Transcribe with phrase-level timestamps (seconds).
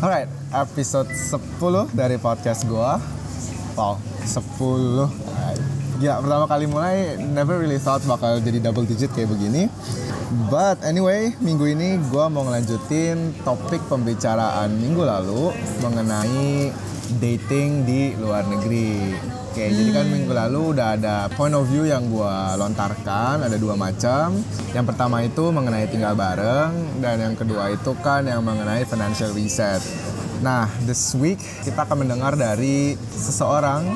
[0.00, 2.96] Alright, episode 10 dari podcast gua.
[3.76, 5.12] Wow, 10.
[6.00, 9.68] Gila, pertama kali mulai never really thought bakal jadi double digit kayak begini.
[10.48, 15.52] But anyway, minggu ini gua mau ngelanjutin topik pembicaraan minggu lalu
[15.84, 16.72] mengenai
[17.20, 19.12] dating di luar negeri.
[19.50, 23.74] Oke, jadi kan minggu lalu udah ada point of view yang gua lontarkan, ada dua
[23.74, 24.38] macam.
[24.70, 29.82] Yang pertama itu mengenai tinggal bareng, dan yang kedua itu kan yang mengenai financial reset.
[30.38, 33.90] Nah, this week kita akan mendengar dari seseorang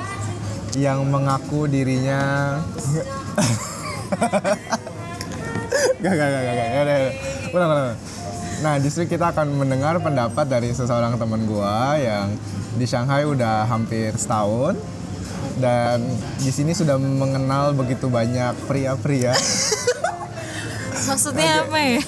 [0.75, 2.59] yang mengaku dirinya
[6.02, 6.84] Gak, gak, gak, gak, gak, gak,
[7.55, 7.95] gak.
[8.59, 12.34] Nah, this week kita akan mendengar pendapat dari seseorang teman gua yang
[12.75, 14.75] di Shanghai udah hampir setahun
[15.58, 16.02] dan
[16.40, 19.34] di sini sudah mengenal begitu banyak pria-pria.
[21.08, 22.00] Maksudnya apa ya?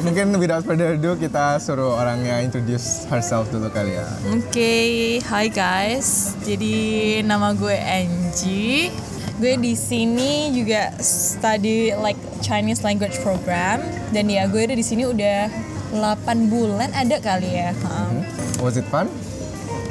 [0.00, 4.06] Mungkin without further ado kita suruh orangnya introduce herself dulu kali ya.
[4.32, 4.74] Oke,
[5.20, 6.32] hi guys.
[6.40, 8.88] Jadi nama gue Angie.
[9.34, 13.82] Gue di sini juga study like Chinese language program
[14.14, 15.50] dan ya gue ada di sini udah
[15.90, 17.74] 8 bulan ada kali ya.
[17.90, 18.22] Um,
[18.62, 19.10] Was it fun?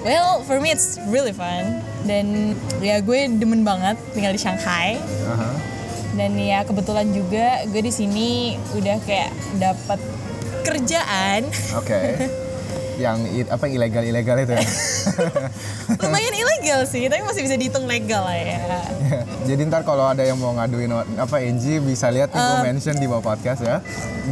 [0.03, 4.99] well, for me it's really fun dan ya gue demen banget tinggal di Shanghai.
[5.27, 5.51] Aha.
[6.13, 9.97] Dan ya kebetulan juga gue di sini udah kayak dapat
[10.63, 11.41] kerjaan
[11.75, 11.99] Oke.
[12.99, 13.17] yang
[13.49, 14.65] apa ilegal-ilegal itu ya.
[16.03, 18.59] lumayan ilegal sih tapi masih bisa dihitung legal lah ya
[19.43, 23.05] Jadi ntar kalau ada yang mau ngaduin apa Angie bisa lihat nih gue mention di
[23.09, 23.83] bawah podcast ya.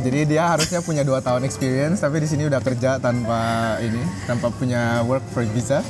[0.02, 4.48] Jadi dia harusnya punya dua tahun experience tapi di sini udah kerja tanpa ini tanpa
[4.56, 5.84] punya work for visa.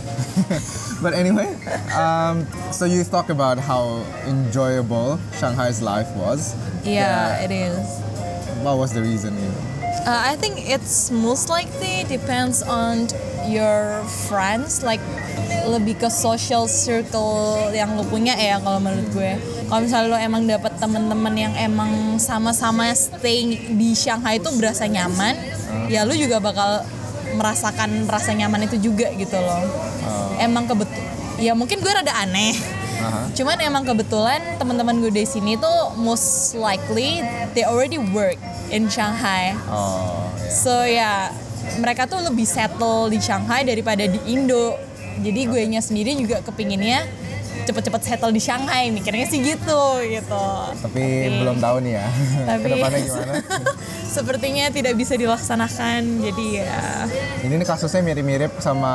[1.04, 1.50] But anyway,
[1.94, 6.54] um, so you talk about how enjoyable Shanghai's life was.
[6.82, 8.02] yeah it is
[8.62, 9.34] What was the reason?
[9.38, 9.71] You know?
[10.02, 13.06] Uh, I think it's most likely depends on
[13.46, 15.02] your friends like
[15.70, 19.32] lebih ke social circle yang lo punya ya kalau menurut gue.
[19.70, 25.38] Kalau misalnya lo emang dapat temen-temen yang emang sama-sama stay di Shanghai itu berasa nyaman
[25.86, 26.82] ya lo juga bakal
[27.38, 29.62] merasakan rasa nyaman itu juga gitu loh.
[30.42, 30.98] Emang kebetul
[31.42, 32.54] ya mungkin gue rada aneh
[33.02, 33.22] Aha.
[33.34, 37.26] Cuman emang kebetulan teman-teman gue di sini tuh most likely
[37.58, 38.38] they already work
[38.70, 39.58] in Shanghai.
[39.68, 40.52] Oh, ya.
[40.54, 41.14] So ya
[41.82, 44.78] mereka tuh lebih settle di Shanghai daripada di Indo.
[45.22, 47.04] Jadi gue nya sendiri juga kepinginnya
[47.62, 50.46] cepet-cepet settle di Shanghai mikirnya sih gitu gitu.
[50.82, 51.04] Tapi
[51.40, 52.08] belum tahu nih ya.
[52.50, 53.34] Tapi Ke depannya gimana?
[54.06, 56.02] sepertinya tidak bisa dilaksanakan.
[56.26, 57.08] Jadi ya
[57.42, 58.94] Ini nih kasusnya mirip-mirip sama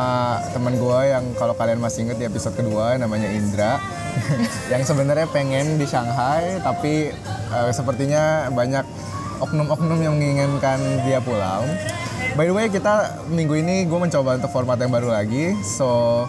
[0.51, 3.79] teman gue yang kalau kalian masih inget di episode kedua namanya Indra
[4.73, 7.11] yang sebenarnya pengen di Shanghai tapi
[7.53, 8.85] eh, sepertinya banyak
[9.37, 11.65] oknum-oknum yang menginginkan dia pulang.
[12.37, 15.57] By the way kita minggu ini gue mencoba untuk format yang baru lagi.
[15.65, 16.25] So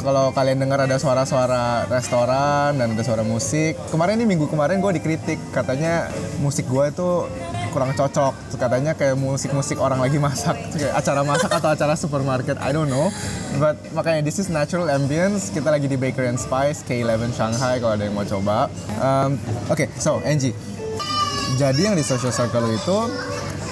[0.00, 4.92] kalau kalian dengar ada suara-suara restoran dan ada suara musik, kemarin nih minggu kemarin gue
[4.98, 7.08] dikritik katanya musik gue itu
[7.70, 8.34] kurang cocok.
[8.58, 13.12] Katanya kayak musik-musik orang lagi masak, kayak acara masak atau acara supermarket, I don't know.
[13.62, 15.52] But makanya this is natural ambience.
[15.52, 18.66] Kita lagi di Bakery and Spice K11 Shanghai kalau ada yang mau coba.
[18.98, 19.38] Um,
[19.70, 20.56] Oke, so Angie,
[21.60, 22.98] jadi yang di social circle itu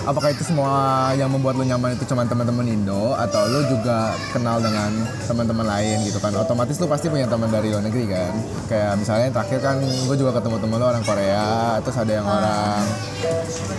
[0.07, 3.13] apakah itu semua yang membuat lu nyaman itu cuma teman-teman Indo?
[3.19, 4.95] Atau lu juga kenal dengan
[5.27, 6.33] teman-teman lain gitu kan?
[6.39, 8.33] Otomatis lu pasti punya teman dari luar negeri kan?
[8.71, 11.47] Kayak misalnya yang terakhir kan gue juga ketemu temen lu orang Korea
[11.83, 12.81] terus ada yang orang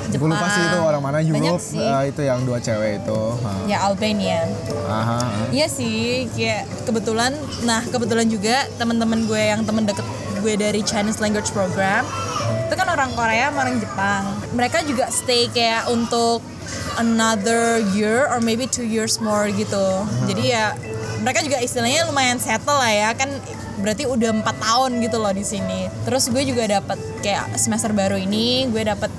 [0.08, 3.22] gue lupa sih itu orang mana Europe eh, itu yang dua cewek itu.
[3.70, 4.48] Ya Albania.
[4.88, 5.44] aha, aha.
[5.52, 7.36] Iya sih, kayak kebetulan,
[7.68, 10.08] nah kebetulan juga teman-teman gue yang temen deket
[10.40, 12.06] gue dari Chinese Language Program
[12.68, 14.24] itu kan orang Korea sama orang Jepang.
[14.56, 16.44] Mereka juga stay kayak untuk
[17.00, 20.04] another year or maybe two years more gitu.
[20.28, 20.76] Jadi ya
[21.24, 23.32] mereka juga istilahnya lumayan settle lah ya kan
[23.78, 25.88] berarti udah empat tahun gitu loh di sini.
[26.04, 29.10] Terus gue juga dapat kayak semester baru ini gue dapat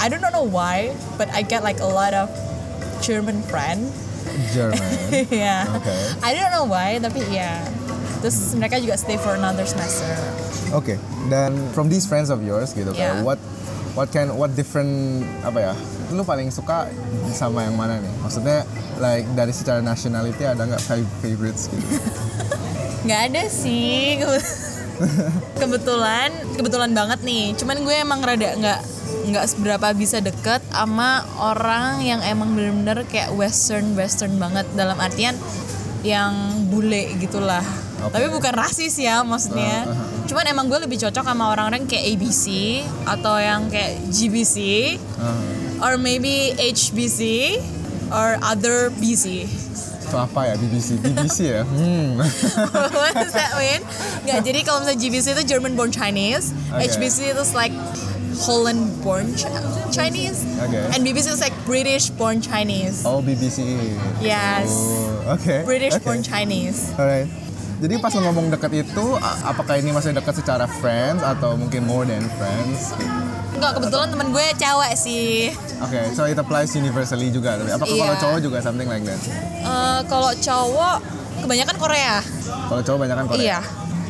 [0.00, 2.32] I don't know why but I get like a lot of
[3.04, 3.92] German friend
[4.50, 4.80] German
[5.30, 5.68] yeah.
[5.70, 5.92] Oke.
[6.22, 7.62] I don't know why, tapi ya.
[8.24, 10.10] Terus mereka juga stay for another semester.
[10.74, 13.22] Oke, dan from these friends of yours gitu kayak Yeah.
[13.22, 13.38] what
[13.94, 14.90] what can what different
[15.40, 15.74] apa ya?
[16.10, 16.90] Lu paling suka
[17.30, 18.10] sama yang mana nih?
[18.20, 18.66] Maksudnya
[18.98, 21.86] like dari secara nationality ada nggak fav- favorites gitu?
[23.04, 24.16] Nggak ada sih.
[24.16, 24.40] kebe-
[25.60, 27.52] kebetulan, kebetulan banget nih.
[27.52, 28.80] Cuman gue emang rada nggak
[29.28, 35.36] nggak seberapa bisa deket sama orang yang emang bener-bener kayak western western banget dalam artian
[36.00, 36.32] yang
[36.68, 37.62] bule gitulah.
[38.00, 38.16] Oke.
[38.16, 39.84] Tapi bukan rasis ya maksudnya.
[39.84, 42.44] Uh, uh, Cuman emang gue lebih cocok sama orang-orang kayak ABC
[43.04, 44.56] atau yang kayak GBC
[45.20, 45.36] Ah,
[45.84, 47.20] or maybe HBC
[48.08, 49.44] or other busy.
[50.04, 50.96] Itu apa ya BBC?
[50.96, 51.62] BBC ya?
[51.64, 52.20] Hmm.
[53.00, 53.80] What does that mean?
[54.22, 56.88] Nggak, jadi kalau misalnya GBC itu German born Chinese, Okay.
[56.88, 57.72] HBC itu like
[58.34, 59.46] Holland born Ch-
[59.90, 60.82] Chinese, Okay.
[60.90, 63.04] and BBC is like British born Chinese.
[63.06, 63.62] Oh BBC.
[64.18, 65.62] Yes, Oh, Oke.
[65.62, 66.04] British Oke.
[66.04, 66.90] born Chinese.
[66.96, 67.30] Alright.
[67.74, 69.06] Jadi pas lo ngomong deket itu,
[69.42, 72.94] apakah ini masih dekat secara friends atau mungkin more than friends?
[73.52, 75.50] Enggak, kebetulan temen gue cewek sih.
[75.78, 77.54] Oke, so it applies universally juga.
[77.56, 78.22] Tapi apakah kalau Iya.
[78.22, 79.20] cowok juga something like that?
[79.60, 80.96] Eh, kalau cowok
[81.40, 82.14] kebanyakan Korea.
[82.64, 83.42] Kalau cowok banyak kan Korea.
[83.42, 83.58] Iya.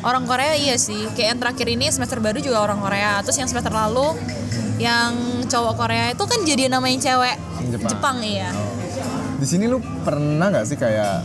[0.04, 1.08] Orang Korea iya sih.
[1.16, 3.24] Kayak yang terakhir ini semester baru juga orang Korea.
[3.24, 4.12] Terus yang semester lalu
[4.76, 5.16] yang
[5.46, 8.20] cowok Korea itu kan jadi namanya cewek Yang Jepang.
[8.20, 8.52] iya.
[9.34, 11.24] Di sini lu pernah nggak sih kayak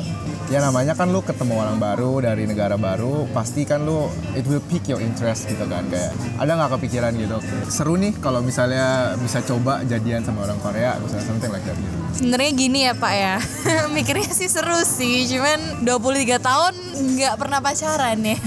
[0.49, 4.61] ya namanya kan lu ketemu orang baru dari negara baru pasti kan lu it will
[4.65, 6.09] pique your interest gitu kan kayak
[6.41, 7.37] ada nggak kepikiran gitu
[7.69, 11.95] seru nih kalau misalnya bisa coba jadian sama orang Korea misalnya something like that gitu.
[12.09, 13.35] Sebenarnya gini ya Pak ya.
[13.95, 16.73] Mikirnya sih seru sih, cuman 23 tahun
[17.15, 18.37] nggak pernah pacaran ya.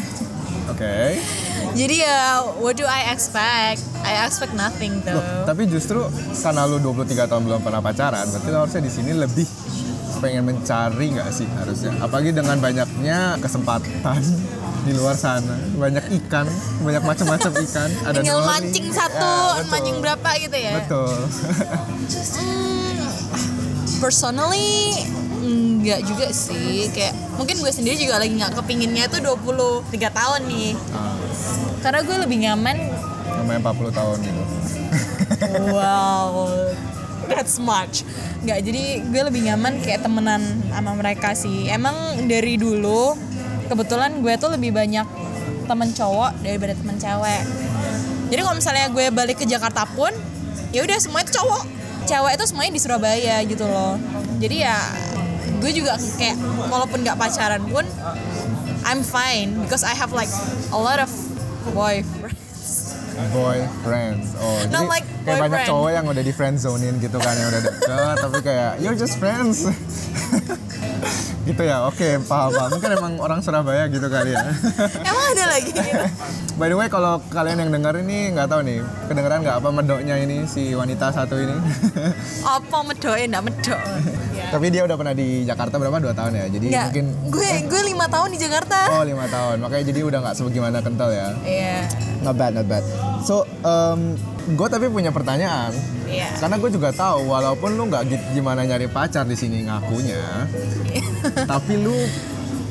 [0.69, 1.23] Oke.
[1.73, 3.81] Jadi ya what do I expect?
[4.03, 5.47] I expect nothing Loh, though.
[5.47, 6.05] tapi justru
[6.43, 9.47] karena lu 23 tahun belum pernah pacaran, berarti lu harusnya di sini lebih
[10.23, 11.91] pengen mencari nggak sih harusnya?
[11.99, 14.23] Apalagi dengan banyaknya kesempatan
[14.83, 16.47] di luar sana, banyak ikan,
[16.81, 17.91] banyak macam-macam ikan.
[18.03, 18.49] Ada Tinggal nori.
[18.49, 20.73] mancing satu, Ya, mancing berapa gitu ya.
[20.79, 21.11] Betul.
[22.33, 22.99] Hmm,
[23.99, 25.03] personally
[25.43, 30.71] enggak juga sih kayak mungkin gue sendiri juga lagi nggak kepinginnya itu 23 tahun nih
[30.93, 31.19] Ah,
[31.83, 32.77] karena gue lebih nyaman
[33.37, 34.43] namanya 40 tahun gitu.
[35.69, 36.47] wow
[37.33, 38.05] that's much.
[38.45, 41.67] Nggak jadi gue lebih nyaman kayak temenan sama mereka sih.
[41.73, 41.95] Emang
[42.29, 43.17] dari dulu
[43.67, 45.07] kebetulan gue tuh lebih banyak
[45.65, 47.43] temen cowok daripada temen cewek.
[48.33, 50.13] Jadi kalau misalnya gue balik ke Jakarta pun
[50.73, 51.65] ya udah semuanya itu cowok.
[52.03, 53.97] Cewek itu semuanya di Surabaya gitu loh.
[54.43, 54.77] Jadi ya
[55.63, 56.37] gue juga kayak
[56.69, 57.87] walaupun nggak pacaran pun
[58.83, 60.31] I'm fine because I have like
[60.75, 61.09] a lot of
[63.31, 64.35] boyfriends.
[64.39, 67.49] Oh, Not jadi like kayak banyak cowok yang udah di friend zonein gitu kan yang
[67.53, 69.67] udah deket, tapi kayak you're just friends.
[71.43, 72.71] gitu ya, oke paham paham.
[72.79, 74.47] Mungkin emang orang Surabaya gitu kali ya.
[75.11, 75.91] emang ada lagi gitu
[76.55, 78.79] By the way, kalau kalian yang dengar ini nggak tahu nih,
[79.11, 81.57] kedengeran nggak apa medoknya ini si wanita satu ini.
[82.47, 83.81] apa medoin nggak medok
[84.37, 84.47] ya.
[84.55, 87.83] Tapi dia udah pernah di Jakarta berapa dua tahun ya, jadi Nggak, mungkin gue gue
[87.91, 91.29] lima tahun di Jakarta oh lima tahun, makanya jadi udah nggak sebagaimana kental ya.
[91.43, 91.89] iya
[92.23, 92.85] Not bad, not bad.
[93.23, 95.71] So, um, gue tapi punya pertanyaan.
[96.05, 96.27] iya.
[96.37, 100.51] Karena gue juga tahu, walaupun lu nggak gi- gimana nyari pacar di sini ngakunya,
[101.47, 101.95] tapi lu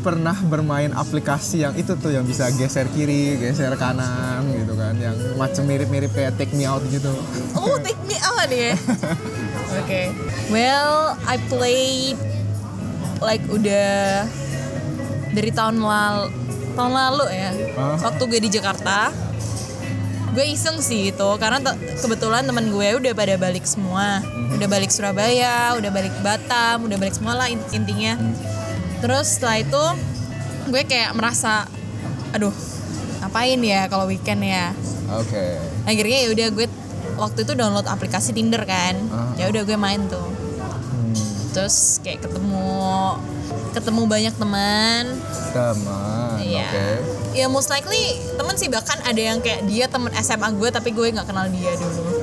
[0.01, 5.13] pernah bermain aplikasi yang itu tuh yang bisa geser kiri, geser kanan gitu kan, yang
[5.35, 7.13] macam mirip-mirip kayak Take Me Out gitu.
[7.53, 8.73] oh take me out ya?
[9.79, 10.11] Oke.
[10.49, 12.17] Well I played
[13.21, 14.25] like udah
[15.31, 16.27] dari tahun lalu
[16.73, 17.49] tahun lalu ya.
[17.77, 17.95] Hah?
[18.01, 19.13] waktu gue di Jakarta
[20.31, 24.87] gue iseng sih itu karena te- kebetulan teman gue udah pada balik semua udah balik
[24.87, 28.15] Surabaya udah balik Batam udah balik semua lah in- intinya
[28.99, 29.83] terus setelah itu
[30.67, 31.67] gue kayak merasa
[32.31, 32.53] aduh
[33.19, 34.71] ngapain ya kalau weekend ya
[35.11, 35.59] Oke.
[35.83, 36.67] akhirnya ya udah gue
[37.13, 39.35] waktu itu download aplikasi Tinder kan Ah.
[39.35, 40.31] ya udah gue main tuh
[40.91, 41.15] Hmm,
[41.51, 42.71] terus kayak ketemu
[43.71, 45.03] ketemu banyak teman
[45.51, 46.39] teman.
[46.39, 46.67] Iya.
[46.67, 46.87] Oke.
[47.31, 51.07] Ya most likely temen sih bahkan ada yang kayak dia temen SMA gue tapi gue
[51.09, 52.13] nggak kenal dia dulu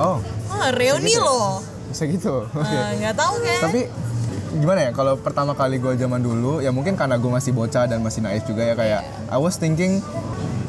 [0.00, 0.18] Oh,
[0.48, 1.22] ah reuni Segitu ya?
[1.22, 1.54] loh
[1.92, 2.34] bisa gitu.
[2.56, 3.80] Ah, nggak tahu kan Tapi
[4.52, 8.00] gimana ya kalau pertama kali gue zaman dulu ya mungkin karena gue masih bocah dan
[8.00, 10.00] masih naif juga ya kayak I was thinking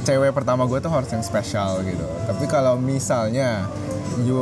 [0.03, 2.03] cewek pertama gue tuh harus yang spesial gitu.
[2.27, 3.71] Tapi kalau misalnya
[4.21, 4.37] you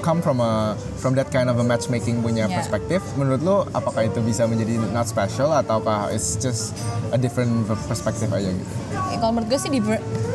[0.00, 2.62] come from a from that kind of a matchmaking punya Yeah.
[2.62, 6.70] perspektif, menurut lo apakah itu bisa menjadi not special ataukah it's just
[7.10, 8.72] a different perspektif aja gitu?
[8.94, 9.70] Ya, kalau menurut gue sih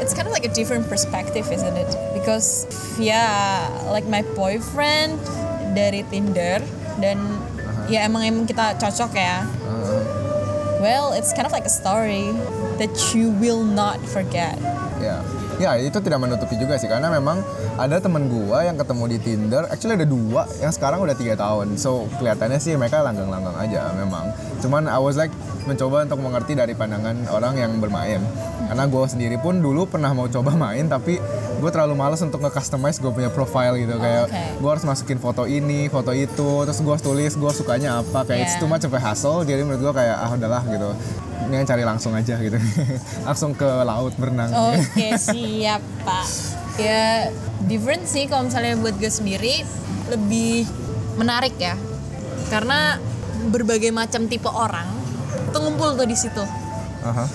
[0.04, 1.90] it's kind of like a different perspective isn't it?
[2.12, 2.68] Because
[3.00, 5.16] yeah like my boyfriend
[5.74, 6.60] dari Tinder
[7.00, 7.18] dan
[7.88, 9.48] ya emang emang kita cocok ya.
[9.63, 10.04] Uh,
[10.84, 12.36] well it's kind of like a story
[12.78, 14.60] that you will not forget.
[15.00, 15.20] Ya,
[15.62, 17.42] ya itu tidak menutupi juga sih karena memang
[17.78, 21.78] ada temen gua yang ketemu di Tinder, actually ada dua yang sekarang udah tiga tahun,
[21.78, 24.30] so kelihatannya sih mereka langgang-langgang aja memang.
[24.62, 25.34] Cuman I was like
[25.64, 28.20] mencoba untuk mengerti dari pandangan orang yang bermain,
[28.68, 31.20] karena gue sendiri pun dulu pernah mau coba main tapi
[31.63, 34.41] gue terlalu males untuk nge-customize gue punya profile gitu kayak oke.
[34.60, 38.53] gue harus masukin foto ini, foto itu, terus gue tulis gue sukanya apa, kayak it's
[38.53, 38.62] Yeah.
[38.62, 40.91] too much of a hassle, jadi menurut gue kayak ah udahlah gitu,
[41.48, 42.60] ini cari langsung aja gitu,
[43.27, 44.51] langsung ke laut berenang.
[44.75, 46.25] Oke siap pak.
[46.75, 47.32] Ya
[47.63, 49.63] different sih kalau misalnya buat gue sendiri
[50.12, 50.67] lebih
[51.15, 51.79] menarik ya.
[52.43, 53.00] karena
[53.50, 54.86] berbagai macam tipe orang
[55.50, 56.43] itu ngumpul tuh di situ
[57.01, 57.25] Aha.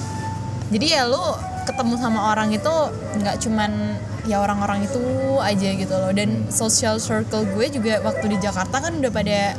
[0.68, 1.18] jadi ya lu
[1.64, 2.74] ketemu sama orang itu
[3.18, 3.70] nggak cuman
[4.28, 5.00] ya orang-orang itu
[5.40, 6.12] aja gitu loh.
[6.12, 9.56] Dan social circle gue juga waktu di Jakarta kan udah pada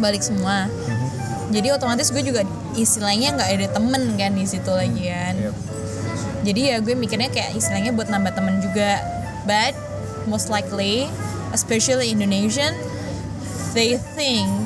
[0.00, 0.66] balik semua.
[1.52, 2.42] Jadi otomatis gue juga
[2.74, 5.36] istilahnya nggak ada temen kan di situ lagi kan.
[5.36, 5.56] Yep.
[6.44, 9.04] jadi ya gue mikirnya kayak istilahnya buat nambah temen juga.
[9.44, 9.76] But
[10.24, 11.04] most likely
[11.52, 12.72] especially Indonesian
[13.76, 14.63] they think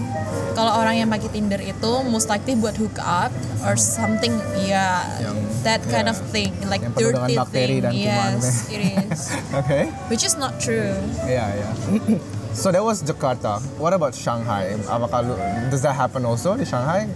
[0.53, 3.31] kalau orang yang pakai Tinder itu most likely buat hook up
[3.63, 8.33] or something ya Yang- that kind ya, of thing like yang dirty thing dan kuman.
[8.39, 9.21] yes it is
[9.59, 9.91] Oke.
[10.09, 10.95] which is not true
[11.25, 11.71] Iya, iya.
[12.59, 13.63] So that was Jakarta.
[13.79, 14.75] What about Shanghai?
[14.83, 15.35] Apakah lu,
[15.71, 17.07] does that happen also di Shanghai?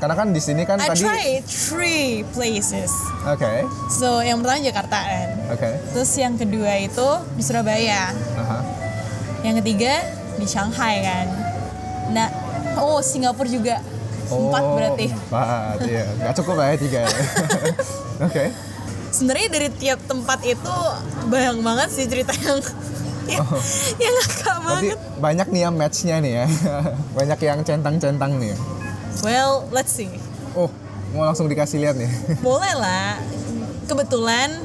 [0.00, 2.88] Karena kan di sini kan I tadi tried three places
[3.28, 3.68] Oke.
[3.92, 5.68] so yang pertama Jakarta kan Oke.
[5.92, 7.04] terus yang kedua itu
[7.36, 8.08] di Surabaya
[8.40, 8.58] Aha.
[9.44, 10.00] yang ketiga
[10.40, 11.26] di Shanghai kan
[12.10, 12.28] nah
[12.76, 13.78] oh Singapura juga
[14.26, 16.06] empat Oh, berarti Empat, iya.
[16.20, 17.10] Gak cukup lah ya tiga ya.
[18.26, 18.44] Oke.
[19.10, 20.74] sebenarnya dari tiap tempat itu
[21.26, 22.62] bayang banget sih cerita yang
[23.32, 23.42] yang,
[23.98, 24.62] yang ngakak Oh.
[24.70, 26.46] Berarti banget banyak nih ya matchnya nih ya.
[27.18, 28.54] banyak yang centang-centang nih.
[29.20, 30.06] well let's see
[30.52, 30.70] Oh,
[31.10, 32.10] mau langsung dikasih lihat nih.
[32.38, 33.18] boleh lah
[33.84, 34.62] kebetulan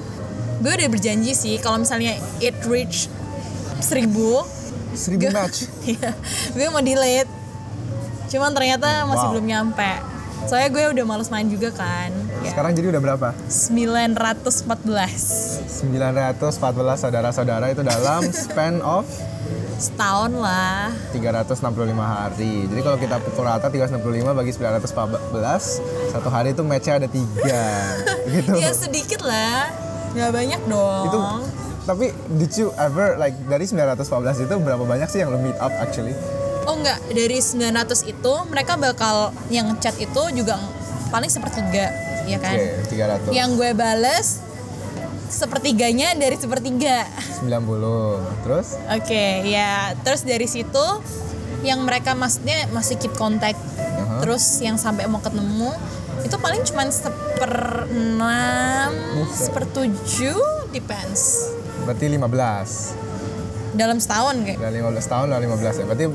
[0.55, 3.09] gue udah berjanji sih kalau misalnya it reach
[3.79, 4.45] seribu
[4.95, 5.67] Seribu match.
[5.91, 6.11] Iya,
[6.51, 7.29] gue mau delete
[8.25, 9.31] cuman ternyata masih Wow.
[9.37, 9.91] belum nyampe
[10.45, 12.09] soalnya gue udah males main juga kan
[12.41, 12.49] ya.
[12.53, 13.27] Sekarang jadi udah berapa?
[13.47, 14.17] 914
[15.85, 16.49] 914
[16.99, 19.05] saudara-saudara itu dalam span of
[19.75, 21.59] setahun lah 365
[21.99, 22.63] hari.
[22.65, 23.99] Jadi kalau kita pukul rata 365
[24.31, 27.63] bagi 914, satu hari itu matchnya ada tiga,
[28.33, 28.55] gitu.
[28.55, 29.67] ya sedikit lah
[30.15, 31.19] nggak banyak dong Itu
[31.85, 35.71] tapi did you ever like dari 914 itu berapa banyak sih yang lo meet up
[35.77, 36.17] actually?
[36.65, 40.57] oh enggak dari 900 itu mereka bakal yang chat itu juga
[41.13, 41.93] paling sepertiga
[42.25, 43.29] ya kan Oke, 300.
[43.29, 44.41] yang gue bales
[45.29, 47.05] sepertiganya dari sepertiga
[47.41, 48.45] 90.
[48.45, 48.67] Terus?
[48.89, 50.85] Oke, ya terus dari situ
[51.65, 54.21] yang mereka maksudnya masih keep contact, Aha.
[54.21, 55.73] terus yang sampai mau ketemu
[56.21, 58.93] itu paling cuman seper enam,
[59.33, 61.53] seper tujuh, depends.
[61.85, 63.13] Berarti 15.
[63.75, 64.57] Dalam setahun kayak.
[64.57, 65.85] Udah 15 tahun udah 15 ya.
[65.85, 66.05] Berarti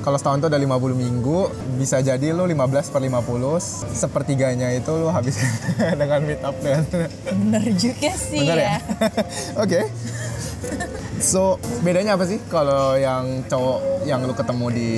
[0.00, 1.38] kalau setahun itu udah 50 minggu,
[1.76, 5.36] bisa jadi lo 15 per 50, sepertiganya itu lo habis
[6.00, 8.66] dengan meet up dengan Bener juga sih Bener ya.
[8.66, 8.78] ya?
[9.62, 9.80] Oke.
[11.20, 14.90] So, bedanya apa sih kalau yang cowok yang lu ketemu di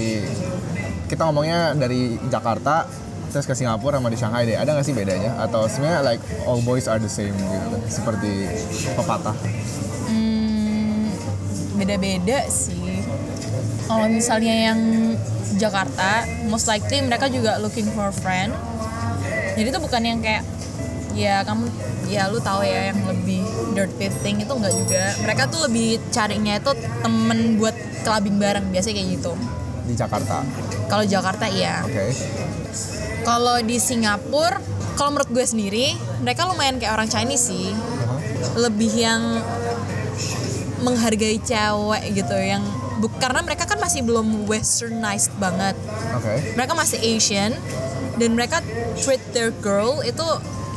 [1.05, 2.89] kita ngomongnya dari Jakarta
[3.29, 4.55] terus ke Singapura sama di Shanghai deh.
[4.55, 5.35] Ada nggak sih bedanya?
[5.43, 7.77] Atau sebenarnya like all boys are the same gitu.
[7.91, 8.47] Seperti
[8.95, 9.35] pepatah.
[11.75, 13.03] Beda-beda sih.
[13.85, 14.81] Kalau misalnya yang
[15.55, 18.55] Jakarta, most likely mereka juga looking for friend.
[19.55, 20.43] Jadi itu bukan yang kayak
[21.15, 21.71] ya kamu
[22.11, 25.05] ya lu tahu ya yang lebih dirty thing itu enggak juga.
[25.23, 29.33] Mereka tuh lebih carinya itu temen buat clubbing bareng biasanya kayak gitu.
[29.85, 30.41] di Jakarta.
[30.89, 31.85] Kalau Jakarta iya.
[31.85, 32.17] Oke.
[33.21, 34.57] Kalau di Singapura,
[34.97, 35.93] kalau menurut gue sendiri,
[36.25, 37.69] mereka lumayan kayak orang Chinese sih.
[37.69, 38.17] Aha.
[38.65, 39.41] lebih yang
[40.85, 42.61] menghargai cewek gitu yang
[42.99, 45.73] bu- karena mereka kan masih belum westernized banget
[46.13, 46.55] Oke.
[46.55, 47.57] mereka masih Asian
[48.15, 48.61] dan mereka
[48.95, 50.23] treat their girl itu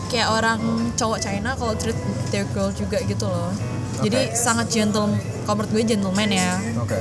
[0.07, 0.59] kayak orang
[0.95, 1.97] cowok China kalau treat
[2.27, 3.51] their girl juga gitu loh
[3.99, 4.33] jadi Oke.
[4.33, 5.11] sangat gentle
[5.43, 6.95] kalau menurut gue gentleman ya Oke.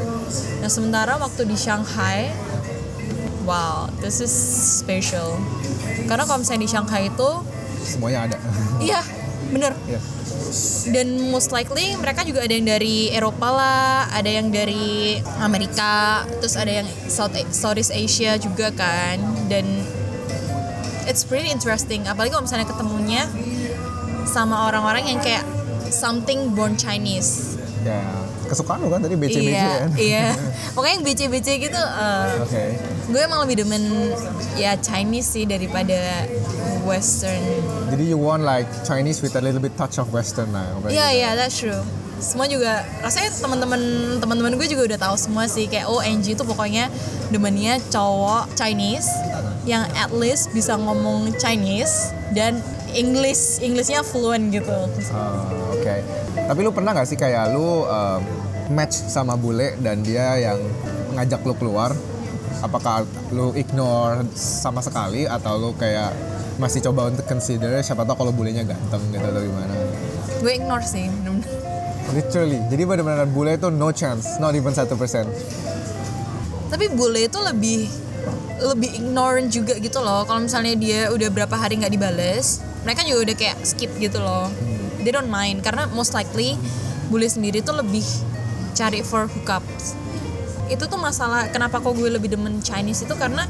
[0.58, 2.28] nah sementara waktu di Shanghai
[3.42, 4.32] wow this is
[4.76, 5.38] special
[6.04, 7.30] karena kalau misalnya di Shanghai itu
[7.78, 8.36] Semuanya ada.
[8.78, 8.98] iya
[9.48, 10.00] bener Iya.
[10.90, 16.54] Dan most likely mereka juga ada yang dari Eropa lah, ada yang dari Amerika, terus
[16.54, 19.18] ada yang South Southeast Asia juga kan.
[19.50, 19.66] Dan
[21.10, 22.06] it's pretty interesting.
[22.06, 23.26] Apalagi kalau misalnya ketemunya
[24.26, 25.42] sama orang-orang yang kayak
[25.90, 27.56] something born Chinese.
[27.86, 28.02] Ya,
[28.50, 29.90] kesukaan lu kan tadi BC-BC iya, kan?
[29.94, 30.26] iya.
[30.74, 31.78] Pokoknya yang BC-BC gitu.
[31.78, 32.62] eh, Oke.
[33.06, 34.10] gue emang lebih demen
[34.58, 36.26] ya Chinese sih daripada
[36.86, 37.42] Western.
[37.90, 40.64] Jadi you want like Chinese with a little bit touch of Western lah.
[40.86, 41.82] Iya iya that's true.
[42.16, 43.82] Semua juga rasanya teman-teman
[44.22, 46.88] teman-teman gue juga udah tahu semua sih kayak oh Angie itu pokoknya
[47.28, 49.10] demennya cowok Chinese
[49.68, 52.62] yang at least bisa ngomong Chinese dan
[52.96, 54.72] English Englishnya fluent gitu.
[55.12, 56.00] Ah, Oke.
[56.46, 58.20] Tapi lu pernah nggak sih kayak lu um,
[58.72, 60.58] match sama bule dan dia yang
[61.18, 61.92] ngajak lu keluar?
[62.64, 63.04] Apakah
[63.36, 66.14] lu ignore sama sekali atau lu kayak
[66.56, 69.74] masih coba untuk consider siapa tahu kalau bulenya ganteng gitu atau gimana?
[70.40, 71.08] Gue ignore sih.
[72.14, 72.62] Literally.
[72.70, 75.26] Jadi benar-benar bule itu no chance, not even satu persen.
[76.72, 77.90] Tapi bule itu lebih
[78.56, 83.28] lebih ignorant juga gitu loh kalau misalnya dia udah berapa hari nggak dibales mereka juga
[83.28, 84.48] udah kayak skip gitu loh
[85.04, 86.56] they don't mind karena most likely
[87.12, 88.02] bule sendiri tuh lebih
[88.72, 89.92] cari for hookups
[90.72, 93.46] itu tuh masalah kenapa kok gue lebih demen Chinese itu karena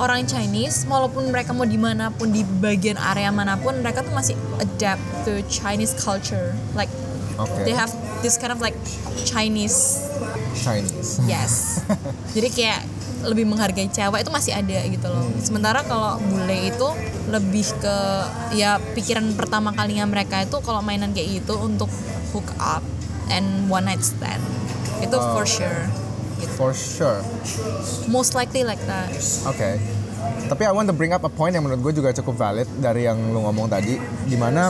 [0.00, 4.16] orang Chinese walaupun mereka mau di mana pun di bagian area mana pun mereka tuh
[4.16, 6.56] masih adapt to Chinese culture.
[6.72, 6.88] Like
[7.36, 7.68] Oke.
[7.68, 7.92] they have
[8.24, 8.74] this kind of like
[9.28, 10.08] Chinese.
[10.56, 11.20] Chinese.
[11.28, 11.84] yes.
[12.34, 12.80] Jadi kayak
[13.20, 15.28] lebih menghargai cewek itu masih ada gitu loh.
[15.44, 16.88] Sementara kalau bule itu
[17.28, 17.96] lebih ke
[18.56, 21.92] ya pikiran pertama kalinya mereka itu kalau mainan kayak gitu untuk
[22.32, 22.80] hook up
[23.28, 24.40] and one night stand.
[25.04, 26.09] Itu for sure
[26.56, 27.20] For sure.
[28.08, 29.10] most likely like that
[29.48, 29.80] Oke.
[30.50, 33.06] Tapi I want to bring up a point yang menurut gue juga cukup valid dari
[33.06, 34.68] yang lu ngomong tadi, di mana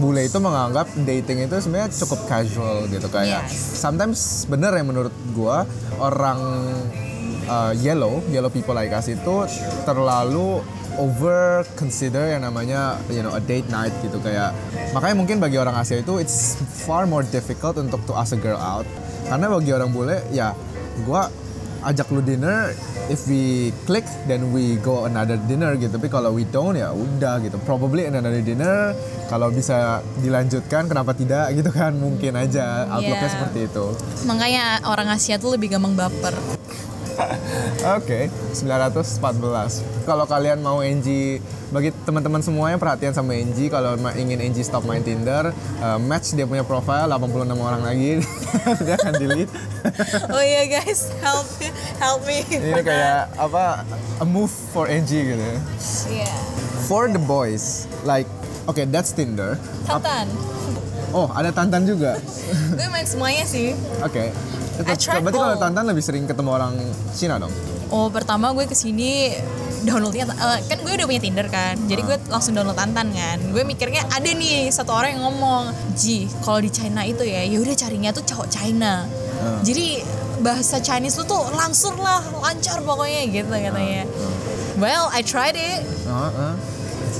[0.00, 3.44] bule itu menganggap dating itu sebenarnya cukup casual gitu kayak.
[3.46, 3.78] Yes.
[3.78, 5.56] Sometimes bener ya menurut gue
[6.00, 6.40] orang
[7.46, 9.34] uh, yellow, yellow people like us itu
[9.84, 10.64] terlalu
[11.00, 14.52] over consider yang namanya you know a date night gitu kayak
[14.92, 18.60] makanya mungkin bagi orang Asia itu it's far more difficult untuk to ask a girl
[18.60, 18.84] out
[19.24, 20.52] karena bagi orang bule ya
[21.04, 21.28] gua
[21.82, 22.70] ajak lu dinner
[23.10, 25.98] if we click then we go another dinner gitu.
[25.98, 27.58] Tapi kalau we don't ya udah gitu.
[27.66, 28.94] Probably another dinner
[29.26, 31.90] kalau bisa dilanjutkan kenapa tidak gitu kan.
[31.98, 33.34] Mungkin aja outlooknya Yeah.
[33.34, 33.86] seperti itu.
[34.30, 36.34] Makanya orang Asia tuh lebih gampang baper
[37.98, 40.04] Oke, 914.
[40.06, 41.38] Kalau kalian mau NG,
[41.72, 46.34] bagi teman-teman semua yang perhatian sama NG, kalau ingin NG stop main Tinder, uh, match
[46.36, 48.20] dia punya profile 86 orang lagi,
[48.86, 49.52] dia akan delete.
[50.34, 51.48] oh iya guys help
[51.98, 53.82] help me Ini kayak apa?
[54.20, 55.42] A move for NG gitu.
[55.42, 55.58] ya.
[56.10, 56.36] yeah.
[56.86, 58.26] For the boys, like,
[58.68, 59.56] okay, that's Tinder.
[59.86, 60.28] Tantan
[61.12, 62.16] Oh, ada Tantan juga.
[62.72, 64.32] gue main semuanya sih Oke.
[64.80, 65.60] I tried Berarti kalau.
[65.60, 66.72] Tantan lebih sering ketemu orang
[67.12, 67.52] Cina dong?
[67.92, 69.36] Oh pertama gue ke sini
[69.84, 73.38] downloadnya eh, kan gue udah punya Tinder kan, jadi gue langsung download Tantan kan.
[73.52, 77.58] Gue mikirnya ada nih satu orang yang ngomong, Ji kalau di China itu ya, ya
[77.60, 79.04] udah carinya tuh cowok China.
[79.66, 80.00] Jadi
[80.40, 84.06] bahasa Chinese lu tuh langsung lah lancar pokoknya gitu katanya.
[84.80, 86.54] Well I tried it, Uh, uh.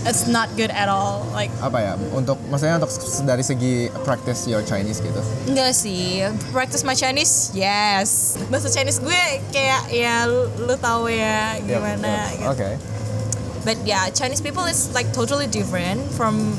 [0.06, 1.26] It's not good at all.
[1.32, 1.92] Like Apa ya?
[2.12, 2.92] Untuk, maksudnya untuk
[3.24, 5.22] dari segi practice your Chinese gitu?
[5.48, 8.36] Enggak sih, practice my Chinese, yes.
[8.50, 9.22] Bahasa Chinese gue
[9.54, 12.08] kayak ya lu, lu tahu ya gimana.
[12.08, 12.38] Yep, yep.
[12.38, 12.52] gitu.
[12.52, 12.70] Oke.
[13.62, 16.58] But yeah, Chinese people is like totally different from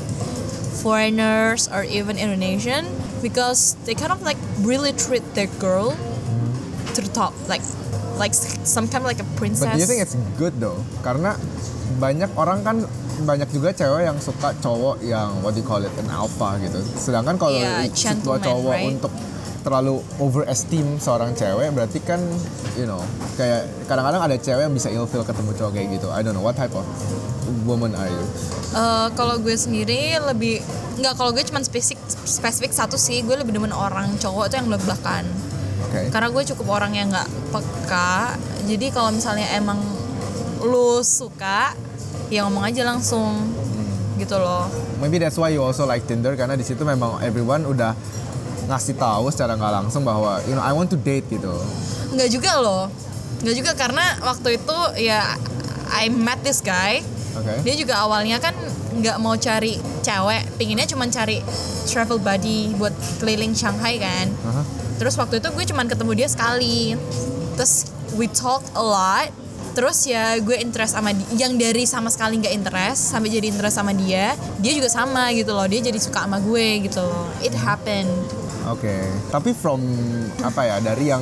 [0.80, 2.88] foreigners or even Indonesian
[3.20, 5.92] because they kind of like really treat their girl
[6.96, 7.60] to the top, like
[8.16, 9.68] like some kind of like a princess.
[9.68, 10.80] But do you think it's good though?
[11.04, 11.36] Karena
[12.00, 12.76] banyak orang kan
[13.22, 16.82] banyak juga cewek yang suka cowok yang what do you call it an alpha gitu.
[16.98, 18.90] Sedangkan kalau Yeah, sebuah gentleman, cowok right?
[18.90, 19.12] untuk
[19.64, 22.20] terlalu overesteem seorang cewek berarti kan
[22.76, 23.00] you know
[23.40, 26.08] kayak kadang-kadang ada cewek yang bisa ilfeel ketemu cowok kayak gitu.
[26.10, 26.84] I don't know what type of
[27.64, 28.24] woman are you?
[28.74, 30.58] Eh, kalau gue sendiri lebih
[30.98, 34.66] nggak kalau gue cuma spesifik spesifik satu sih gue lebih demen orang cowok tuh yang
[34.66, 35.26] belak-belakan
[35.86, 36.10] Oke.
[36.10, 38.34] karena gue cukup orang yang nggak peka
[38.66, 39.78] jadi kalau misalnya emang
[40.66, 41.74] lu suka
[42.34, 43.54] ya ngomong aja langsung.
[44.18, 44.66] Gitu loh.
[44.98, 47.94] Maybe that's why you also like Tinder karena di situ memang everyone udah
[48.64, 51.52] ngasih tahu secara nggak langsung bahwa you know I want to date gitu.
[52.14, 52.86] nggak juga loh.
[53.42, 55.34] Nggak juga karena waktu itu ya
[55.94, 57.02] I met this guy.
[57.34, 57.66] Oke.
[57.66, 58.54] dia juga awalnya kan
[58.94, 59.74] nggak mau cari
[60.06, 61.42] cewek pinginnya cuma cari
[61.90, 64.30] travel buddy buat keliling Shanghai kan.
[64.46, 64.62] Aha.
[64.94, 66.94] terus waktu itu gue cuman ketemu dia sekali.
[67.58, 69.28] Terus we talk a lot
[69.74, 73.74] terus ya gue interest sama dia yang dari sama sekali nggak interest sampai jadi interest
[73.74, 77.52] sama dia dia juga sama gitu loh dia jadi suka sama gue gitu loh it
[77.52, 78.10] happened
[78.64, 78.96] Oke,
[79.28, 79.76] tapi from
[80.40, 81.20] apa ya dari yang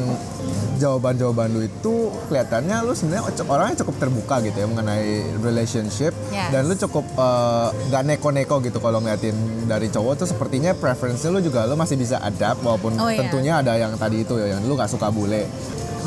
[0.79, 1.95] jawaban-jawaban lu itu
[2.27, 6.49] kelihatannya lu sebenarnya orangnya cukup terbuka gitu ya mengenai relationship Yes.
[6.49, 9.35] dan lu cukup eh, gak neko-neko gitu kalau ngeliatin
[9.67, 13.21] dari cowok tuh sepertinya preference lu juga lu masih bisa adapt walaupun Oh, iya.
[13.21, 15.43] tentunya ada yang tadi itu ya yang lu gak suka bule.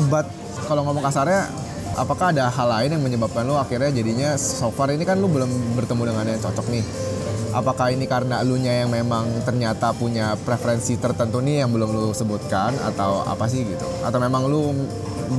[0.08, 0.28] But
[0.64, 1.52] kalau ngomong kasarnya
[1.96, 5.48] apakah ada hal lain yang menyebabkan lu akhirnya jadinya so far ini kan lu belum
[5.74, 6.84] bertemu dengan yang cocok nih?
[7.56, 12.76] Apakah ini karena elunya yang memang ternyata punya preferensi tertentu nih yang belum lu sebutkan?
[12.84, 13.88] Atau apa sih gitu?
[14.04, 14.76] Atau memang lu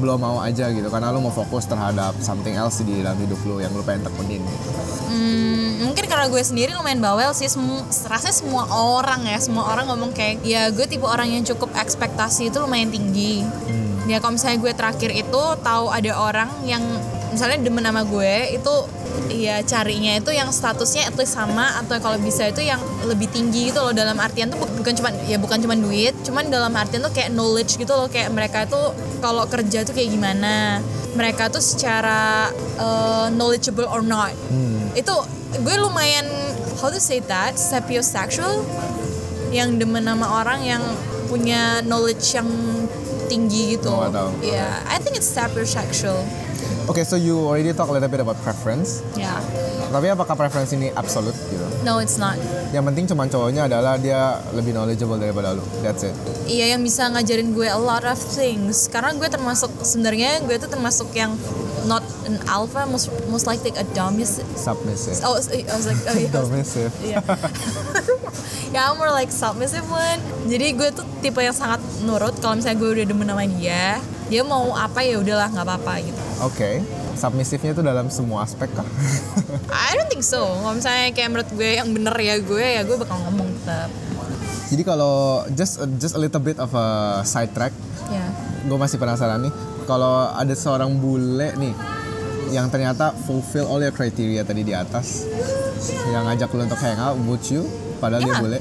[0.02, 3.62] belum mau aja gitu karena lu mau fokus terhadap something else di dalam hidup lu
[3.62, 4.70] yang lu pengen tekunin gitu.
[5.14, 7.48] Hmm, mungkin karena gue sendiri lumayan bawel sih.
[7.48, 11.70] Semu, rasanya semua orang ya semua orang ngomong kayak ya gue tipe orang yang cukup
[11.78, 13.46] ekspektasi itu lumayan tinggi
[14.08, 16.82] ya kalau misalnya gue terakhir itu tahu ada orang yang
[17.28, 18.76] misalnya demen sama gue itu
[19.28, 23.70] ya carinya itu yang statusnya at least sama atau kalau bisa itu yang lebih tinggi
[23.70, 23.92] gitu loh.
[23.92, 27.36] Dalam artian tuh bu- bukan cuma ya bukan cuma duit cuman dalam artian tuh kayak
[27.36, 28.08] knowledge gitu loh.
[28.08, 28.80] Kayak mereka itu
[29.20, 30.80] kalau kerja tuh kayak gimana.
[31.18, 34.32] Mereka tuh secara uh, knowledgeable or not.
[34.96, 35.14] Itu
[35.60, 36.30] gue lumayan
[36.80, 38.64] how to say that sapiosexual.
[39.52, 40.84] Yang demen sama orang yang
[41.28, 42.48] punya knowledge yang
[43.28, 43.92] tinggi gitu.
[43.92, 44.32] Oh, tahu.
[44.42, 46.24] Yeah, I think it's sapiosexual.
[46.88, 49.04] Oke, so you already talk a little bit about preference.
[49.20, 49.36] Yeah.
[49.92, 51.68] Tapi apakah preference ini absolute gitu?
[51.84, 52.40] No, it's not.
[52.72, 55.64] Yang penting cuma cowoknya adalah dia lebih knowledgeable daripada lu.
[55.84, 56.16] That's it.
[56.48, 58.88] Iya yang bisa ngajarin gue a lot of things.
[58.88, 61.36] Karena gue termasuk sebenarnya gue tuh termasuk yang
[61.88, 64.28] not an alpha, most most likely a dominant.
[64.54, 65.16] Submissive.
[65.24, 66.30] Oh, I was like, oh yeah.
[66.30, 66.92] Submissive.
[67.00, 67.24] Iya.
[68.76, 70.20] ya, I'm more like submissive one.
[70.46, 72.36] Jadi gue tuh tipe yang sangat nurut.
[72.38, 73.98] Kalau misalnya gue udah demen sama dia,
[74.28, 76.22] dia mau apa ya udahlah nggak apa-apa gitu.
[76.44, 76.84] Oke.
[77.18, 78.86] Submissifnya itu dalam semua aspek kah?
[79.74, 80.46] I don't think so.
[80.46, 83.90] Kalau misalnya kayak menurut gue yang bener ya gue ya gue bakal ngomong tetap.
[84.68, 86.88] Jadi kalau just just a little bit of a
[87.24, 87.72] side track,
[88.12, 88.28] Ya.
[88.68, 89.54] gue masih penasaran nih.
[89.88, 91.72] Kalau ada seorang bule nih
[92.48, 95.24] yang ternyata fulfill all your criteria tadi di atas,
[96.08, 97.64] yang ngajak lu untuk hang out, would you?
[97.98, 98.40] Padahal dia Ya.
[98.40, 98.60] bule.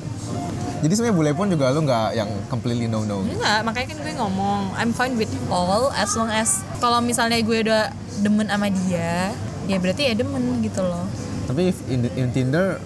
[0.76, 3.22] Jadi sebenarnya bule pun juga lu nggak yang completely no no.
[3.22, 7.58] Enggak, makanya kan gue ngomong I'm fine with all as long as kalau misalnya gue
[7.62, 7.90] udah
[8.22, 9.34] demen sama dia,
[9.66, 11.06] ya berarti ya demen gitu loh.
[11.46, 12.78] Tapi if in, in Tinder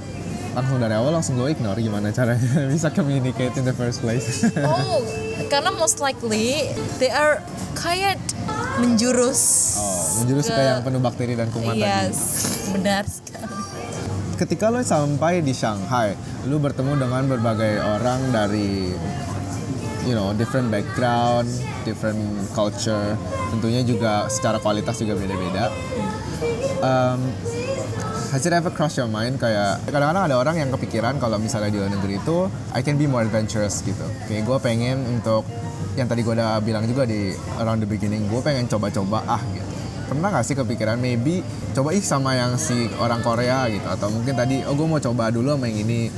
[0.50, 4.42] langsung dari awal langsung lo ignore gimana caranya bisa communicate in the first place.
[4.60, 5.02] Oh,
[5.46, 7.38] karena most likely they are
[7.74, 8.18] kayak
[8.76, 9.40] menjurus.
[9.76, 11.82] oh, menjurus ke ke- yang penuh bakteri dan kuman tadi.
[11.82, 12.18] Yes,
[12.70, 13.48] benar sekali.
[14.36, 18.88] ketika lo sampai di Shanghai, lo bertemu dengan berbagai orang dari
[20.02, 21.44] you know different background,
[21.84, 22.16] different
[22.50, 25.68] culture, tentunya juga secara kualitas juga beda-beda.
[26.80, 27.20] Um,
[28.30, 31.78] has it ever cross your mind kayak kadang-kadang ada orang yang kepikiran kalau misalnya di
[31.82, 34.06] luar negeri itu I can be more adventurous gitu.
[34.30, 35.42] Kayak gue pengen untuk
[35.98, 39.70] yang tadi gue udah bilang juga di around the beginning, gue pengen coba-coba ah gitu
[40.10, 41.38] pernah gak sih kepikiran maybe
[41.70, 45.30] coba ih sama yang si orang Korea gitu atau mungkin tadi oh gue mau coba
[45.30, 46.10] dulu sama yang ini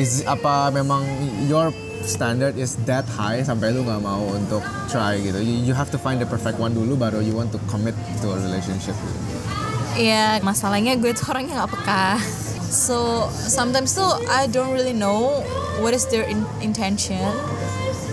[0.00, 1.04] is apa memang
[1.44, 1.68] your
[2.08, 6.00] standard is that high sampai lu nggak mau untuk try gitu you, you have to
[6.00, 7.92] find the perfect one dulu baru you want to commit
[8.24, 9.47] to a relationship gitu.
[9.94, 12.20] Iya, masalahnya gue tuh orangnya nggak peka.
[12.68, 15.40] So sometimes tuh I don't really know
[15.80, 17.24] what is their in- intention.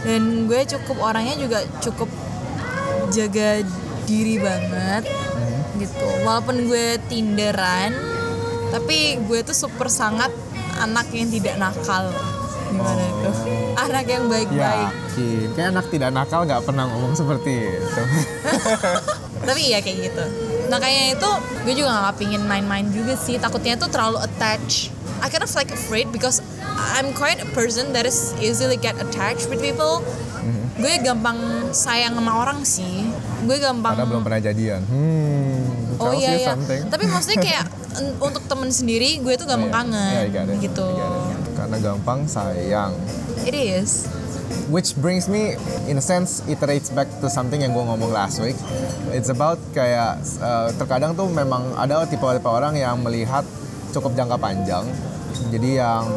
[0.06, 2.08] Dan gue cukup orangnya juga cukup
[3.12, 3.66] jaga
[4.06, 5.04] diri banget
[5.76, 6.08] gitu.
[6.24, 7.92] Walaupun gue tinderan,
[8.72, 10.32] tapi gue tuh super sangat
[10.80, 12.14] anak yang tidak nakal.
[12.72, 13.30] Gimana itu?
[13.86, 14.88] Anak yang baik-baik.
[15.16, 18.04] yakin kayak anak tidak nakal nggak pernah ngomong seperti itu
[19.46, 20.26] tapi iya kayak gitu.
[20.68, 21.30] Makanya itu
[21.64, 23.38] gue juga gak pingin main-main juga sih.
[23.38, 24.92] Takutnya tuh terlalu attached.
[25.24, 26.44] I kind of like afraid because
[26.98, 30.04] I'm quite a person that is easily get attached with people.
[30.76, 33.08] Gue gampang sayang sama orang sih.
[33.48, 34.82] Gue gampang karena belum pernah jadian.
[34.90, 36.52] Hmm oh iya iya.
[36.54, 36.82] something.
[36.92, 37.66] tapi maksudnya kayak
[38.20, 40.88] untuk temen sendiri gue tuh gampang Iya, kangen iya, got it, gitu.
[40.92, 41.56] It.
[41.56, 42.92] karena gampang sayang.
[43.48, 44.10] It is
[44.66, 45.54] Which brings me,
[45.86, 48.58] in a sense, iterates back to something yang gue ngomong last week.
[49.14, 53.46] It's about kayak uh, terkadang tuh memang ada tipe-tipe orang yang melihat
[53.94, 54.90] cukup jangka panjang.
[55.54, 56.10] Jadi yang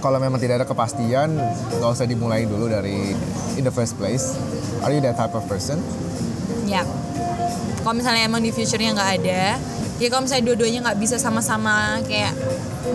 [0.00, 1.36] kalau memang tidak ada kepastian,
[1.76, 3.12] nggak usah dimulai dulu dari
[3.60, 4.32] in the first place.
[4.80, 5.76] Are you that type of person?
[6.64, 6.88] Ya.
[7.84, 9.60] Kalau misalnya emang di future-nya nggak ada,
[10.00, 12.32] ya kalau misalnya dua-duanya nggak bisa sama-sama kayak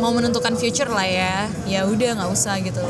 [0.02, 2.82] mau menentukan future lah ya, ya udah nggak usah gitu.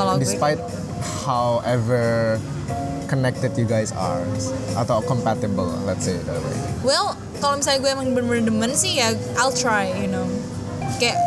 [0.00, 0.60] Kalau gue, Despite
[1.24, 2.36] however
[3.06, 4.22] connected you guys are
[4.78, 6.56] atau compatible, let's say that way.
[6.80, 10.24] well, kalau misalnya gue emang bener-bener demen sih ya, I'll try, you know.
[10.96, 11.18] Kayak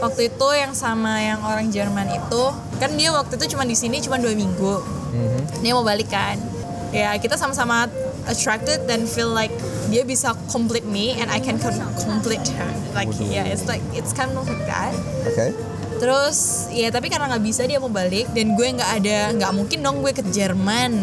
[0.00, 2.42] waktu itu yang sama yang orang Jerman itu,
[2.78, 4.74] kan dia waktu itu cuma di sini cuma dua minggu.
[5.60, 6.40] Dia mau balik kan.
[6.92, 7.88] Ya kita sama-sama
[8.24, 9.50] attracted dan feel like
[9.88, 12.70] dia bisa complete me and I can com- complete her.
[12.92, 14.92] Like yeah, it's like it's kind of like that.
[15.26, 15.52] Oke.
[16.02, 19.78] Terus ya tapi karena nggak bisa dia mau balik dan gue nggak ada nggak mungkin
[19.86, 20.98] dong gue ke Jerman.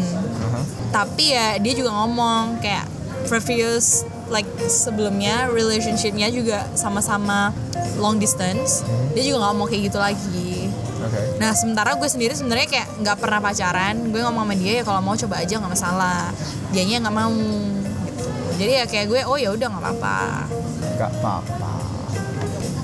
[0.92, 2.84] Tapi ya dia juga ngomong kayak
[3.24, 7.56] previous like sebelumnya relationshipnya juga sama-sama
[7.96, 8.84] long distance.
[9.16, 10.68] Dia juga nggak mau kayak gitu lagi.
[11.00, 11.40] Oke.
[11.40, 13.96] Nah sementara gue sendiri sebenarnya kayak nggak pernah pacaran.
[14.12, 16.28] Gue ngomong sama dia ya kalau mau coba aja nggak masalah.
[16.76, 17.32] Dianya nggak mau.
[18.04, 18.28] Gitu.
[18.60, 20.18] Jadi ya kayak gue oh ya udah nggak apa-apa.
[21.00, 21.72] Gak apa-apa.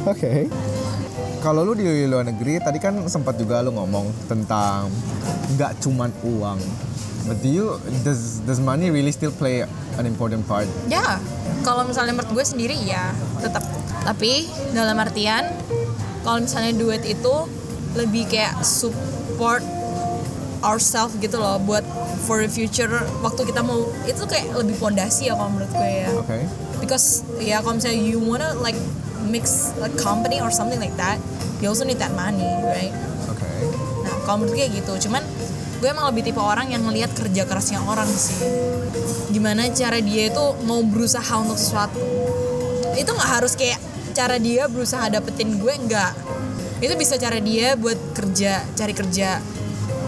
[0.08, 0.48] Oke.
[1.46, 4.90] Kalau lu di luar negeri, tadi kan sempat juga lu ngomong tentang
[5.54, 6.58] nggak cuman uang.
[7.30, 9.62] But do you, does, does money really still play
[9.94, 10.66] an important part?
[10.90, 11.22] Ya,
[11.62, 13.62] kalau misalnya menurut gue sendiri ya tetap.
[14.02, 15.46] Tapi dalam artian
[16.26, 17.34] kalau misalnya duit itu
[17.94, 19.62] lebih kayak support
[20.66, 21.86] ourselves gitu loh buat
[22.26, 22.90] for the future
[23.22, 26.38] waktu kita mau itu kayak lebih pondasi ya kalau menurut gue ya Oke.
[26.82, 28.74] because ya kalau misalnya you wanna like
[29.30, 31.22] mix a company or something like that
[31.60, 32.92] you also need that money right
[33.30, 33.46] Oke.
[34.04, 35.22] nah kalau menurut kayak gitu cuman
[35.76, 38.40] gue emang lebih tipe orang yang ngelihat kerja kerasnya orang sih
[39.28, 42.00] gimana cara dia itu mau berusaha untuk sesuatu
[42.96, 43.76] itu nggak harus kayak
[44.16, 46.16] cara dia berusaha dapetin gue enggak
[46.80, 49.40] itu bisa cara dia buat kerja cari kerja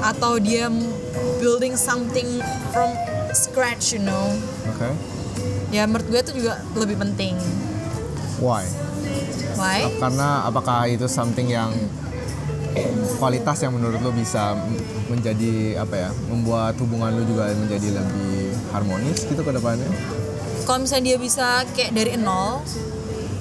[0.00, 0.72] atau dia
[1.40, 2.40] building something
[2.72, 2.88] from
[3.36, 4.32] scratch you know
[4.72, 4.88] Oke.
[5.68, 7.36] ya menurut gue itu juga lebih penting
[8.40, 8.64] Why?
[9.58, 9.90] Why?
[9.98, 11.74] Karena apakah itu something yang
[13.18, 14.54] kualitas yang menurut lo bisa
[15.10, 19.90] menjadi apa ya membuat hubungan lo juga menjadi lebih harmonis gitu ke depannya?
[20.62, 22.62] Kalau misalnya dia bisa kayak dari nol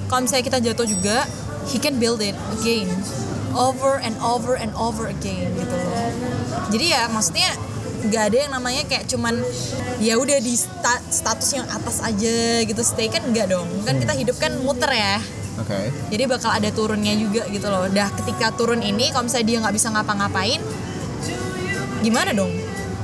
[0.08, 1.28] kalau misalnya kita jatuh juga
[1.68, 2.88] he can build it again.
[3.52, 6.10] Over and over and over again gitu loh.
[6.68, 7.48] Jadi ya maksudnya
[7.98, 9.34] nggak ada yang namanya kayak cuman
[9.98, 12.80] ya udah di sta- status yang atas aja gitu.
[12.80, 13.68] Stay kan enggak dong.
[13.84, 15.20] Kan kita hidup kan muter ya
[15.60, 15.78] oke.
[16.14, 17.86] Jadi bakal ada turunnya juga gitu loh.
[17.90, 20.60] Dah ketika turun ini kalau misalnya dia nggak bisa ngapa-ngapain
[22.02, 22.52] gimana dong?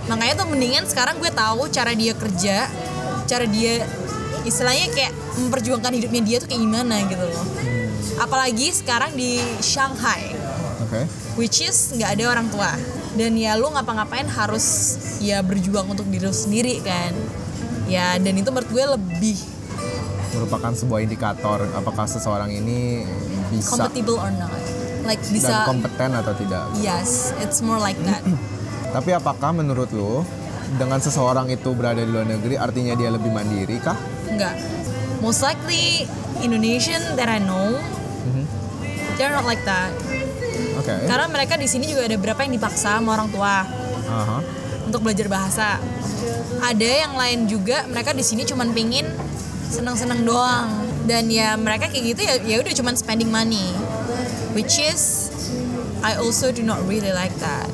[0.07, 2.69] Makanya tuh mendingan sekarang gue tahu cara dia kerja
[3.25, 3.89] cara dia
[4.45, 7.45] istilahnya kayak memperjuangkan hidupnya dia tuh kayak gimana gitu loh.
[8.21, 10.31] Apalagi sekarang di Shanghai
[10.85, 11.01] oke.
[11.41, 12.71] which is nggak ada orang tua.
[13.15, 17.15] Dan ya lu ngapa-ngapain harus ya berjuang untuk diri lu sendiri kan.
[17.87, 19.39] Ya dan itu menurut gue lebih
[20.35, 23.07] merupakan sebuah indikator apakah seseorang ini
[23.49, 24.51] bisa compatible or not
[25.05, 28.21] like dan bisa kompeten atau tidak yes it's more like that
[28.97, 30.27] tapi apakah menurut lo
[30.75, 33.95] dengan seseorang itu berada di luar negeri artinya dia lebih mandiri kah
[34.27, 34.59] Enggak.
[35.23, 36.11] Most likely
[36.43, 37.79] Indonesian that I know,
[39.15, 39.95] they're not like that.
[40.75, 43.63] oke Karena mereka di sini juga ada beberapa yang dipaksa sama orang tua
[44.11, 44.39] Aha.
[44.85, 45.79] untuk belajar bahasa.
[46.61, 49.07] Ada yang lain juga mereka di sini cuman pingin
[49.75, 50.71] senang-senang doang.
[51.05, 53.75] Dan ya mereka kayak gitu ya ya udah cuman spending money.
[54.55, 55.35] Which is
[56.07, 57.67] I also do not really like that.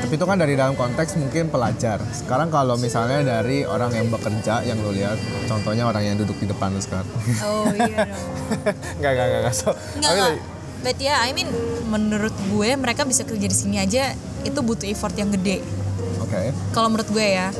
[0.00, 2.02] Tapi itu kan dari dalam konteks mungkin pelajar.
[2.10, 5.14] Sekarang kalau misalnya dari orang yang bekerja yang lo lihat,
[5.46, 7.06] contohnya orang yang duduk di depan lo sekarang.
[7.46, 8.26] Oh iya dong.
[8.98, 9.54] Enggak, enggak, enggak.
[9.54, 9.70] So,
[10.02, 10.34] enggak.
[10.34, 10.42] like,
[10.80, 11.52] But ya, I mean,
[11.92, 15.60] menurut gue mereka bisa kerja di sini aja itu butuh effort yang gede.
[16.30, 16.54] Oke.
[16.70, 17.50] Kalau menurut gue ya,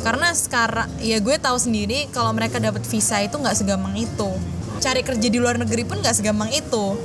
[0.00, 4.32] karena sekarang ya gue tahu sendiri kalau mereka dapat visa itu nggak segampang itu.
[4.80, 6.96] Cari kerja di luar negeri pun nggak segampang itu.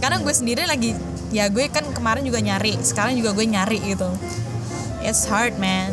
[0.00, 0.96] Karena gue sendiri lagi,
[1.28, 4.08] ya gue kan kemarin juga nyari, sekarang juga gue nyari gitu.
[5.04, 5.92] It's hard man.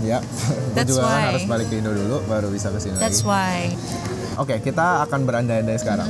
[0.00, 0.24] Ya.
[0.72, 1.28] That's juga kan why.
[1.36, 3.76] harus balik ke Indo dulu baru bisa ke sini That's lagi.
[3.76, 4.40] why.
[4.40, 6.08] Oke, kita akan berandai-andai sekarang.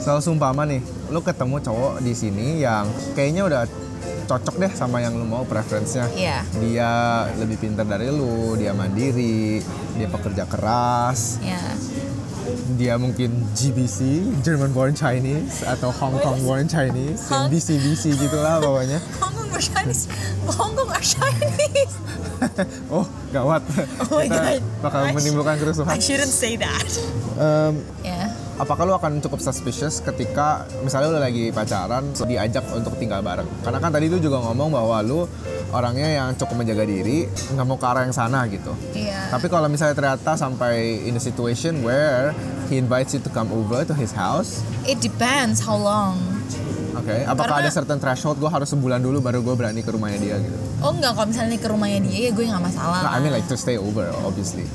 [0.00, 0.80] Soal sumpama nih,
[1.12, 3.62] lu ketemu cowok di sini yang kayaknya udah
[4.30, 6.06] cocok deh sama yang lu mau preferensinya.
[6.12, 6.46] Iya.
[6.56, 6.90] Dia
[7.34, 9.58] lebih pintar dari lu, dia mandiri,
[9.92, 11.58] dia pekerja keras, Ya.
[12.72, 18.58] dia mungkin GBC, German born Chinese atau Hong Kong born Chinese, yang Hong- BC-BC gitulah
[18.58, 18.98] pokoknya.
[19.20, 20.06] Hong Kong are Chinese.
[20.48, 21.94] Hong Kong are Chinese.
[22.94, 23.60] oh, gawat.
[24.00, 24.62] Oh my Kita God.
[24.80, 25.92] bakal menimbulkan kerusuhan.
[25.92, 26.86] I shouldn't say that.
[27.36, 28.19] Em, Ya.
[28.60, 33.48] Apakah lu akan cukup suspicious ketika misalnya lu lagi pacaran diajak untuk tinggal bareng?
[33.64, 35.24] Karena kan tadi lu juga ngomong bahwa lu
[35.72, 38.76] orangnya yang cukup menjaga diri, nggak mau ke arah yang sana gitu.
[38.92, 39.32] Iya.
[39.32, 42.36] Tapi kalau misalnya ternyata sampai in a situation where
[42.68, 46.20] he invites you to come over to his house, It depends how long.
[46.92, 50.18] oke, apakah Karena- ada certain threshold gue harus sebulan dulu baru gue berani ke rumahnya
[50.20, 50.58] dia gitu?
[50.84, 52.98] Oh enggak, kalau misalnya ke rumahnya dia ya gue nggak masalah.
[53.08, 54.68] Nah, I mean like to stay over, obviously.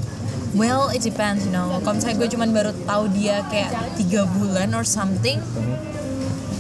[0.56, 1.68] Well, it depends, you know.
[1.84, 5.44] Kalau misalnya gue cuman baru tahu dia kayak tiga bulan or something,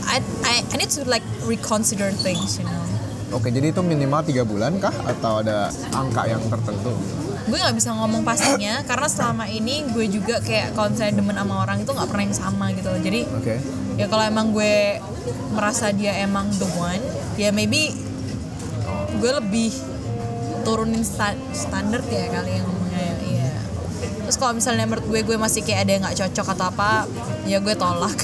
[0.04, 2.84] I, I I need to like reconsider things, you know.
[3.32, 6.92] Oke, jadi itu minimal tiga bulan kah atau ada angka yang tertentu?
[7.48, 11.56] Gue nggak bisa ngomong pastinya karena selama ini gue juga kayak kalau misalnya demen sama
[11.64, 13.02] orang itu nggak pernah yang sama gitu loh.
[13.02, 13.56] Jadi Oke.
[13.96, 15.00] ya kalau emang gue
[15.56, 17.02] merasa dia emang the one,
[17.40, 17.96] ya maybe
[19.24, 19.72] gue lebih
[20.68, 22.70] turunin sta- standar ya kali yang.
[24.26, 27.06] Terus kalau misalnya menurut gue gue masih kayak ada yang nggak cocok atau apa,
[27.46, 28.18] ya gue tolak.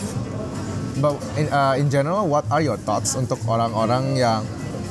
[0.98, 4.42] But in, uh, in general, what are your thoughts untuk orang-orang yang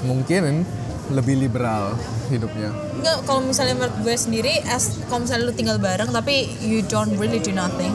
[0.07, 0.63] mungkin
[1.11, 1.99] lebih liberal
[2.31, 2.71] hidupnya?
[3.03, 7.19] Enggak, kalau misalnya menurut gue sendiri, as kalau misalnya lu tinggal bareng tapi you don't
[7.19, 7.91] really do nothing,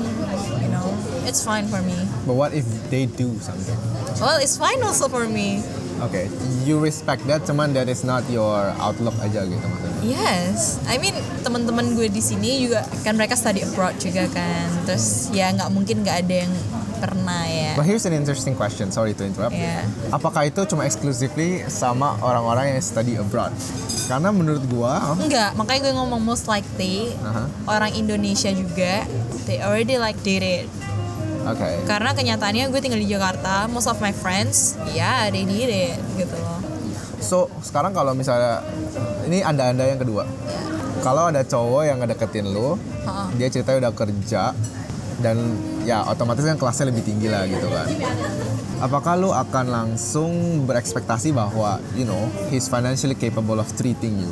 [0.60, 0.92] you know,
[1.24, 1.96] it's fine for me.
[2.28, 3.80] But what if they do something?
[4.20, 5.64] Well, it's fine also for me.
[6.04, 6.28] Oke,
[6.68, 10.02] you respect that, cuman that is not your outlook aja gitu maksudnya.
[10.04, 15.32] Yes, I mean teman-teman gue di sini juga kan mereka study abroad juga kan, terus
[15.32, 16.54] ya nggak mungkin nggak ada yang
[17.00, 17.80] pernah ya.
[17.80, 19.56] But here's an interesting question, sorry to interrupt.
[19.56, 19.88] Ya.
[20.12, 23.56] Apakah itu cuma exclusively sama orang-orang yang study abroad?
[24.06, 27.50] Karena menurut gua, Enggak, makanya gue ngomong most likely Aha.
[27.66, 29.08] orang Indonesia juga
[29.50, 30.68] they already like did it.
[31.46, 31.70] Oke.
[31.86, 35.98] Karena kenyataannya gue tinggal di Jakarta, most of my friends, ya yeah, they did it
[36.18, 36.60] gitu loh.
[37.22, 38.62] So sekarang kalau misalnya
[39.26, 40.26] ini anda-anda yang kedua,
[41.02, 43.30] kalau ada cowok yang ngedeketin lu, Ha-ha.
[43.38, 44.44] dia ceritanya udah kerja
[45.22, 45.38] dan
[45.88, 47.88] ya otomatis kan kelasnya lebih tinggi lah gitu kan.
[48.84, 50.32] Apakah lu akan langsung
[50.68, 54.32] berekspektasi bahwa you know he's financially capable of treating you?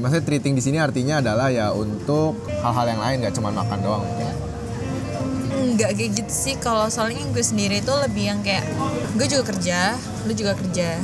[0.00, 4.04] Maksudnya treating di sini artinya adalah ya untuk hal-hal yang lain nggak cuma makan doang.
[5.62, 8.66] Enggak kayak gitu sih kalau soalnya gue sendiri itu lebih yang kayak
[9.14, 9.94] gue juga kerja,
[10.26, 10.98] lu juga kerja.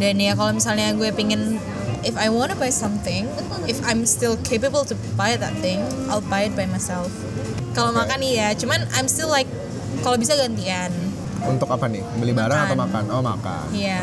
[0.00, 1.60] Dan ya kalau misalnya gue pingin
[2.04, 3.28] if I wanna buy something,
[3.68, 7.12] if I'm still capable to buy that thing, I'll buy it by myself.
[7.76, 9.48] Kalau makan iya, cuman I'm still like
[10.00, 11.03] kalau bisa gantian.
[11.44, 12.00] Untuk apa nih?
[12.16, 13.04] Beli barang atau Makan.
[13.04, 13.04] makan?
[13.12, 13.66] Oh makan.
[13.70, 14.00] Iya.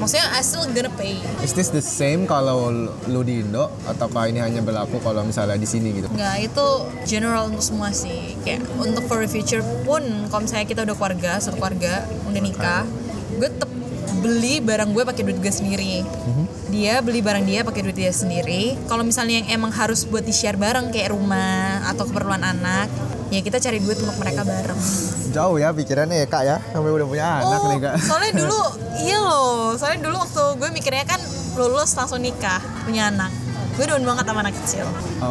[0.00, 1.20] Maksudnya I still gonna pay.
[1.44, 2.72] Is this the same kalau
[3.08, 6.08] lu di Indo ataukah ini hanya berlaku kalau misalnya di sini gitu?
[6.08, 6.66] Enggak, itu
[7.04, 8.38] general untuk semua sih.
[8.46, 12.82] Kayak untuk for the future pun, kalau misalnya kita udah keluarga, satu keluarga, udah nikah,
[13.36, 13.70] gue tetap
[14.18, 16.02] beli barang gue pakai duit gue sendiri.
[16.68, 18.74] Dia beli barang dia pakai duit dia sendiri.
[18.90, 22.90] Kalau misalnya yang emang harus buat di share bareng kayak rumah atau keperluan anak,
[23.28, 24.80] ya kita cari duit untuk mereka bareng.
[25.32, 27.94] Jauh ya pikirannya ya kak ya, sampai udah punya anak nih kak.
[27.94, 28.60] Oh, soalnya dulu
[29.06, 31.20] iya loh, soalnya dulu waktu gue mikirnya kan
[31.60, 33.30] lulus langsung nikah, punya anak.
[33.78, 34.86] Gue demen banget sama anak kecil.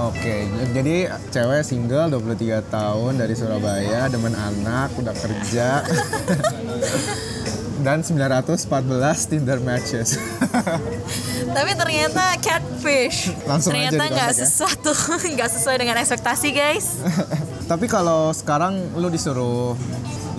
[0.07, 5.83] Oke, jadi cewek single 23 tahun dari Surabaya, demen anak, udah kerja.
[7.77, 10.17] Dan 914 Tinder matches.
[11.55, 13.31] Tapi ternyata catfish.
[13.45, 14.37] Langsung ternyata nggak ya.
[14.43, 14.91] sesuatu,
[15.35, 17.03] nggak sesuai dengan ekspektasi guys.
[17.67, 19.75] Tapi kalau sekarang lu disuruh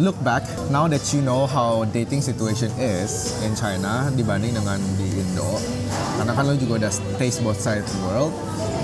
[0.01, 0.41] look back,
[0.73, 5.61] now that you know how dating situation is in China dibanding dengan di Indo,
[6.17, 8.33] karena kan lu juga udah taste both sides of the world,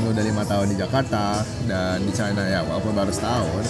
[0.04, 3.64] lu udah lima tahun di Jakarta dan di China ya walaupun baru setahun.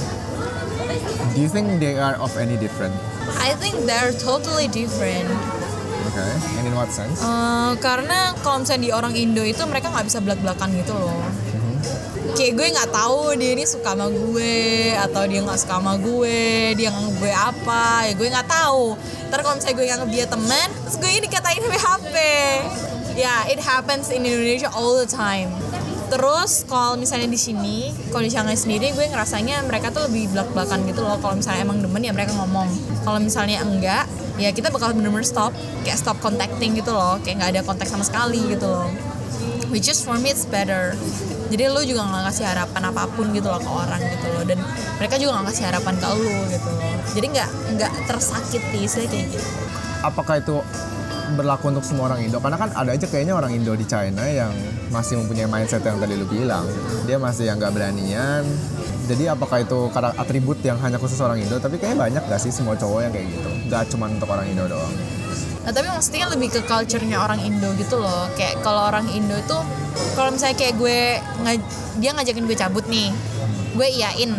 [1.35, 2.99] Do you think they are of any different?
[3.39, 5.31] I think they're totally different.
[6.11, 7.23] Okay, and in what sense?
[7.23, 11.23] Eh, karena kalau misalnya di orang Indo itu mereka nggak bisa belak-belakan gitu loh.
[12.35, 14.59] Kayak gue nggak tahu dia ini suka sama gue
[14.99, 18.99] atau dia nggak suka sama gue, dia nganggep gue apa, ya gue nggak tahu.
[19.31, 22.15] Ntar kalau misalnya gue nganggep dia teman, terus gue ini dikatain HP.
[23.15, 25.55] Ya, it happens in Indonesia all the time.
[26.11, 30.91] Terus kalau misalnya di sini, kalau di Shanghai sendiri gue ngerasanya mereka tuh lebih belak-belakan
[30.91, 31.15] gitu loh.
[31.23, 32.67] Kalau misalnya emang demen ya mereka ngomong.
[33.07, 34.11] Kalau misalnya enggak,
[34.43, 35.55] ya kita bakal bener-bener stop,
[35.87, 38.91] kayak stop contacting gitu loh, kayak nggak ada kontak sama sekali gitu loh.
[39.71, 40.99] Which is for me it's better.
[41.55, 44.59] Jadi lu juga nggak kasih harapan apa pun gitu loh ke orang gitu loh, dan
[44.99, 46.99] mereka juga nggak kasih harapan ke lu gitu loh.
[47.15, 49.49] Jadi nggak nggak tersakiti, saya kayak gitu.
[50.03, 50.59] Apakah itu
[51.39, 52.43] berlaku untuk semua orang Indo?
[52.43, 54.51] Karena kan ada aja kayaknya orang Indo di China yang
[54.91, 56.67] masih mempunyai mindset yang tadi lu bilang.
[57.07, 58.43] Dia masih yang nggak beranian.
[59.07, 61.63] Jadi apakah itu karena atribut yang hanya khusus orang Indo?
[61.63, 63.51] Tapi kayaknya banyak gak sih semua cowok yang kayak gitu?
[63.71, 64.95] Gak cuma untuk orang Indo doang.
[65.65, 68.29] Nah, tapi maksudnya lebih ke culture-nya orang Indo gitu loh.
[68.37, 69.59] Kayak kalau orang Indo itu
[70.13, 70.99] kalau misalnya kayak gue
[71.97, 73.09] dia ngajakin gue cabut nih,
[73.73, 74.33] gue iyain.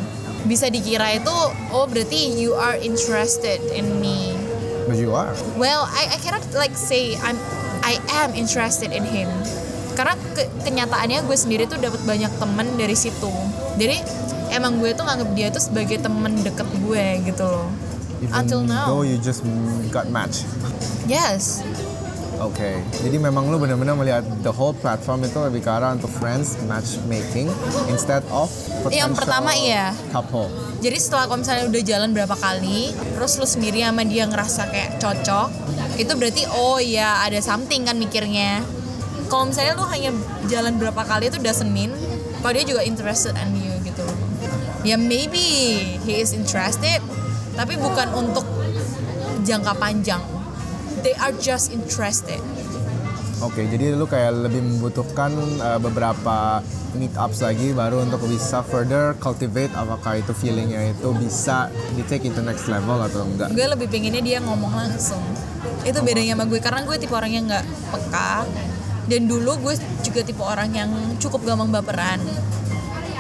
[0.45, 1.33] Bisa dikira itu
[1.73, 4.37] oh berarti you are interested in me.
[4.85, 5.33] But you are.
[5.57, 7.41] Well, I I cannot like say I'm
[7.81, 9.25] I am interested in him.
[9.97, 13.33] Karena ke- kenyataannya gue sendiri tuh dapat banyak temen dari situ.
[13.81, 13.97] Jadi
[14.53, 17.65] emang gue tuh nganggap dia tuh sebagai temen deket gue gitu loh.
[18.23, 18.87] Even Until now.
[18.87, 19.43] though you just
[19.91, 20.47] got match.
[21.09, 21.63] Yes.
[22.35, 26.59] Oke, jadi memang lu benar-benar melihat the whole platform itu lebih ke arah untuk friends
[26.67, 27.47] matchmaking
[27.87, 28.51] instead of
[28.91, 29.95] Yang pertama iya.
[30.11, 30.51] couple.
[30.83, 34.99] Jadi setelah kalau misalnya udah jalan berapa kali, terus lu sendiri sama dia ngerasa kayak
[34.99, 35.47] cocok,
[35.95, 38.59] itu berarti oh ya ada something kan mikirnya.
[39.31, 40.11] Kalau misalnya lu hanya
[40.51, 41.95] jalan berapa kali itu doesn't mean
[42.43, 44.03] kalau dia juga interested in you gitu.
[44.83, 45.41] Ya maybe
[46.03, 46.99] he is interested,
[47.55, 48.45] tapi bukan untuk
[49.47, 50.21] jangka panjang.
[51.01, 52.39] They are just interested.
[53.43, 56.63] Oke, jadi lu kayak lebih membutuhkan uh, beberapa
[56.95, 62.39] meetups lagi baru untuk bisa further cultivate apakah itu feelingnya itu bisa di take into
[62.39, 63.51] next level atau enggak.
[63.51, 65.19] gue lebih pengennya dia ngomong langsung
[65.83, 68.47] itu bedanya sama gue karena gue tipe orang yang nggak peka
[69.05, 70.89] dan dulu gue juga tipe orang yang
[71.19, 72.23] cukup gampang baperan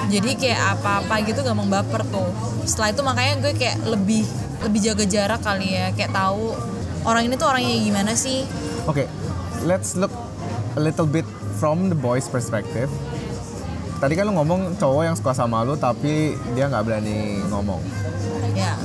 [0.09, 2.29] jadi kayak apa-apa gitu gampang baper tuh.
[2.65, 4.23] Setelah itu makanya gue kayak lebih
[4.63, 5.91] lebih jaga jarak kali ya.
[5.93, 6.55] Kayak tahu
[7.05, 8.45] orang ini tuh orangnya gimana sih.
[8.85, 9.09] Oke,
[9.65, 10.13] let's look
[10.77, 11.25] a little bit
[11.57, 12.89] from the boys perspective.
[13.95, 17.79] Tadi kan lu ngomong cowok yang suka sama lu tapi dia nggak berani ngomong.
[18.53, 18.75] Ya.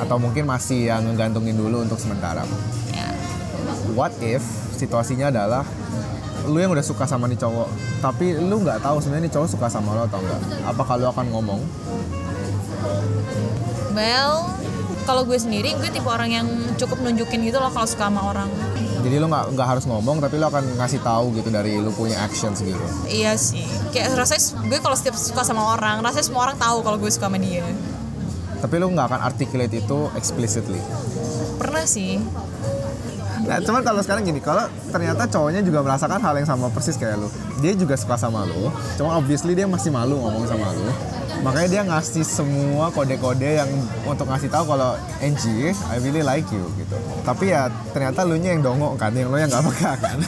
[0.00, 2.44] Atau mungkin masih yang ngegantungin dulu untuk sementara.
[2.92, 3.08] ya.
[3.92, 4.42] What if
[4.76, 5.64] situasinya adalah
[6.46, 7.68] lu yang udah suka sama nih cowok
[7.98, 11.26] tapi lu nggak tahu sebenarnya nih cowok suka sama lo atau enggak apakah lu akan
[11.30, 11.60] ngomong
[13.96, 14.52] Well,
[15.08, 18.50] kalau gue sendiri gue tipe orang yang cukup nunjukin gitu loh kalau suka sama orang.
[19.00, 22.18] jadi lu nggak nggak harus ngomong tapi lu akan ngasih tahu gitu dari lu punya
[22.20, 22.76] actions gitu
[23.06, 23.64] Iya sih.
[23.94, 27.30] Kayak rasanya gue kalau setiap suka sama orang, rasanya semua orang tahu kalau gue suka
[27.30, 27.64] sama dia.
[28.56, 30.80] tapi lu nggak akan articulate itu explicitly
[31.56, 32.18] Pernah sih.
[33.46, 37.22] Nah, cuman kalau sekarang gini, kalau ternyata cowoknya juga merasakan hal yang sama persis kayak
[37.22, 37.30] lu,
[37.62, 40.90] dia juga suka sama lu, cuma obviously dia masih malu ngomong sama lu,
[41.46, 43.70] makanya dia ngasih semua kode-kode yang
[44.02, 46.98] untuk ngasih tahu kalau Angie, I really like you gitu.
[47.22, 50.18] Tapi ya ternyata lu nya yang dongok kan, yang lu yang nggak peka kan.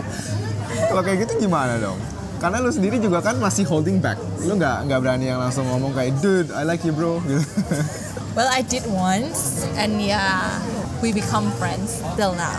[0.88, 2.00] kalau kayak gitu gimana dong?
[2.40, 4.16] Karena lu sendiri juga kan masih holding back,
[4.48, 7.44] lu nggak nggak berani yang langsung ngomong kayak dude, I like you bro gitu.
[8.30, 10.62] Well, I did once, and yeah,
[11.00, 12.56] we become friends till now.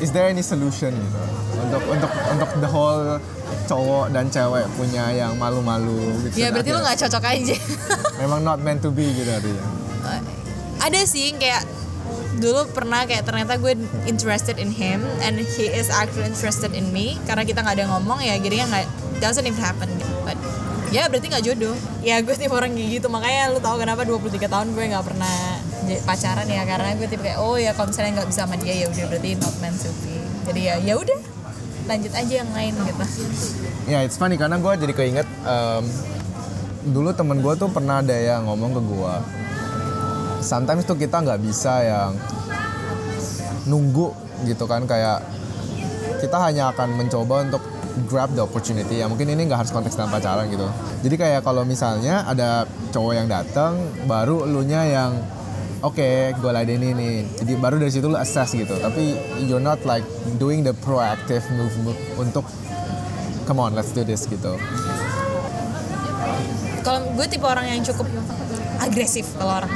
[0.00, 1.20] Is there any solution gitu
[1.64, 3.16] untuk untuk untuk the whole
[3.64, 6.44] cowok dan cewek punya yang malu-malu gitu?
[6.44, 7.56] Ya berarti lu Akhirnya nggak cocok aja.
[8.22, 9.64] memang not meant to be gitu artinya.
[10.84, 11.64] Ada sih kayak
[12.36, 13.72] dulu pernah kayak ternyata gue
[14.04, 18.20] interested in him and he is actually interested in me karena kita nggak ada ngomong
[18.20, 18.86] ya jadinya nggak
[19.22, 19.88] doesn't even happen
[20.26, 20.36] but
[20.90, 21.72] ya berarti nggak jodoh
[22.02, 25.53] ya gue tipe orang kayak gitu makanya lu tahu kenapa 23 tahun gue nggak pernah
[26.02, 28.86] pacaran ya karena gue tipe kayak oh ya kalau misalnya nggak bisa sama dia ya
[28.88, 30.16] udah berarti not meant to be.
[30.44, 31.18] Jadi ya ya udah
[31.84, 33.04] lanjut aja yang lain gitu.
[33.84, 35.84] Ya, it's funny karena gue jadi keinget em,
[36.88, 39.14] dulu temen gue tuh pernah ada yang ngomong ke gue.
[40.40, 42.12] Sometimes tuh kita nggak bisa yang
[43.68, 44.12] nunggu
[44.44, 45.24] gitu kan kayak
[46.20, 47.62] kita hanya akan mencoba untuk
[48.08, 49.00] grab the opportunity.
[49.00, 50.64] Ya mungkin ini nggak harus konteks dalam pacaran gitu.
[51.04, 53.76] Jadi kayak kalau misalnya ada cowok yang datang
[54.08, 55.20] baru lu nya yang
[55.84, 57.16] oke gue ladenin nih.
[57.44, 58.72] Jadi baru dari situ lu assess gitu.
[58.80, 59.14] Tapi
[59.44, 60.04] you're not like
[60.40, 62.48] doing the proactive move, move untuk
[63.44, 64.56] come on let's do this gitu.
[66.80, 68.08] Kalau gue tipe orang yang cukup
[68.80, 69.72] agresif kalau orang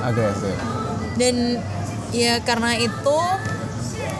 [0.00, 0.56] agresif.
[1.16, 1.60] Dan
[2.12, 3.18] ya karena itu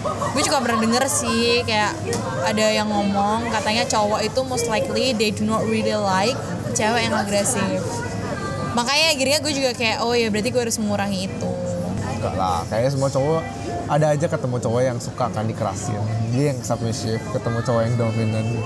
[0.06, 1.96] gue juga pernah denger sih kayak
[2.44, 6.36] ada yang ngomong katanya cowok itu most likely they do not really like
[6.76, 7.80] cewek yang agresif
[8.76, 11.50] makanya akhirnya gue juga kayak oh ya berarti gue harus mengurangi itu.
[12.20, 13.40] Enggak lah kayaknya semua cowok
[13.86, 16.00] ada aja ketemu cowok yang suka kan dikerasin.
[16.36, 18.46] Dia yang submissive ketemu cowok yang dominan.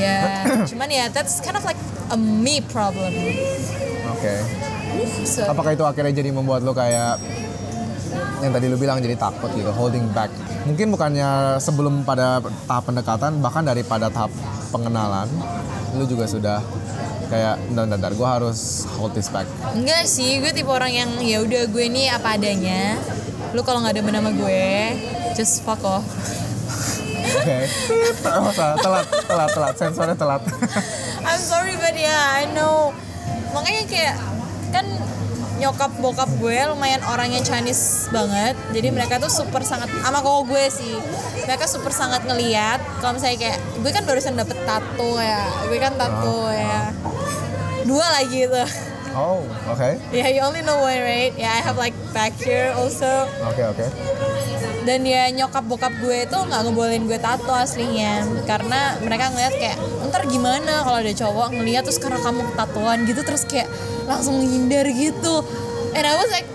[0.00, 1.76] Ya cuman ya that's kind of like
[2.08, 3.12] a me problem.
[4.16, 4.34] Oke.
[5.28, 7.20] So, apakah itu akhirnya jadi membuat lo kayak
[8.40, 10.32] yang tadi lu bilang jadi takut gitu holding back?
[10.64, 14.32] Mungkin bukannya sebelum pada tahap pendekatan bahkan daripada tahap
[14.72, 15.28] pengenalan
[16.00, 16.64] lu juga sudah
[17.30, 19.46] kayak bentar bentar gue harus hold this back.
[19.72, 22.98] Enggak sih gue tipe orang yang ya udah gue ini apa adanya.
[23.54, 24.66] Lu kalau nggak ada nama gue
[25.38, 26.04] just fuck off.
[27.40, 27.70] Oke.
[28.26, 28.76] Oh, salah.
[28.82, 29.74] telat telat telat.
[29.78, 30.42] Sensornya telat.
[31.22, 32.90] I'm sorry but yeah I know.
[33.54, 34.16] Makanya kayak
[34.74, 34.86] kan
[35.60, 38.58] nyokap bokap gue lumayan orangnya Chinese banget.
[38.74, 40.98] Jadi mereka tuh super sangat sama koko gue sih.
[41.46, 42.82] Mereka super sangat ngeliat.
[42.98, 45.46] Kalau misalnya kayak gue kan barusan dapet tato ya.
[45.70, 46.90] Gue kan tato ya
[47.86, 48.68] dua lagi tuh
[49.14, 51.34] oh oke ya you only know one right?
[51.34, 53.26] Ya I have like back here also.
[53.46, 53.86] Oke oke
[54.80, 58.24] dan ya nyokap bokap gue itu nggak ngebolehin gue tato aslinya.
[58.48, 59.76] Karena mereka ngeliat kayak
[60.08, 63.68] ntar gimana kalau ada cowok ngeliat terus karena kamu tatoan gitu terus kayak
[64.08, 65.44] langsung menghindar gitu.
[65.92, 66.48] And I was like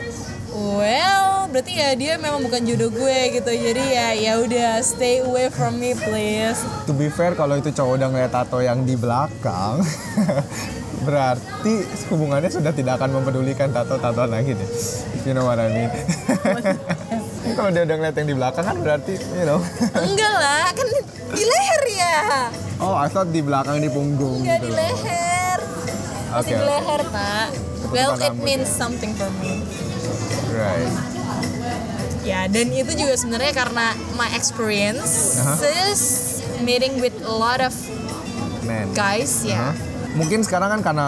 [0.56, 3.52] well berarti ya dia memang bukan jodoh gue gitu.
[3.54, 6.60] Jadi ya ya udah stay away from me please.
[6.90, 9.86] To be fair kalau itu cowok udah ngeliat tato yang di belakang
[11.06, 14.70] berarti hubungannya sudah tidak akan mempedulikan tato-tatoan lagi deh
[15.26, 15.90] you know what I mean.
[17.58, 19.60] Kalau dia udah ngeliat yang di belakang kan berarti you know.
[19.98, 20.88] Enggak lah kan
[21.34, 22.18] di leher ya.
[22.78, 24.70] Oh I thought di belakang di punggung enggak gitu.
[24.70, 25.60] di leher.
[26.30, 27.48] Masih Oke, di leher pak.
[27.90, 28.86] Well it means ya.
[28.86, 29.66] something for me.
[30.54, 30.94] Right.
[32.26, 36.02] Ya, dan itu juga sebenarnya karena my experience is
[36.66, 37.74] meeting with a lot of
[38.66, 39.70] man guys ya.
[39.70, 39.95] Hah?
[40.16, 41.08] Mungkin sekarang kan karena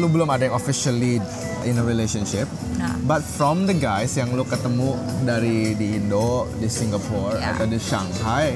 [0.00, 1.20] lu belum ada yang officially
[1.62, 2.92] in a relationship Nah.
[3.08, 7.56] But from the guys yang lu ketemu dari di Indo, di Singapore Ya.
[7.56, 8.52] atau di Shanghai,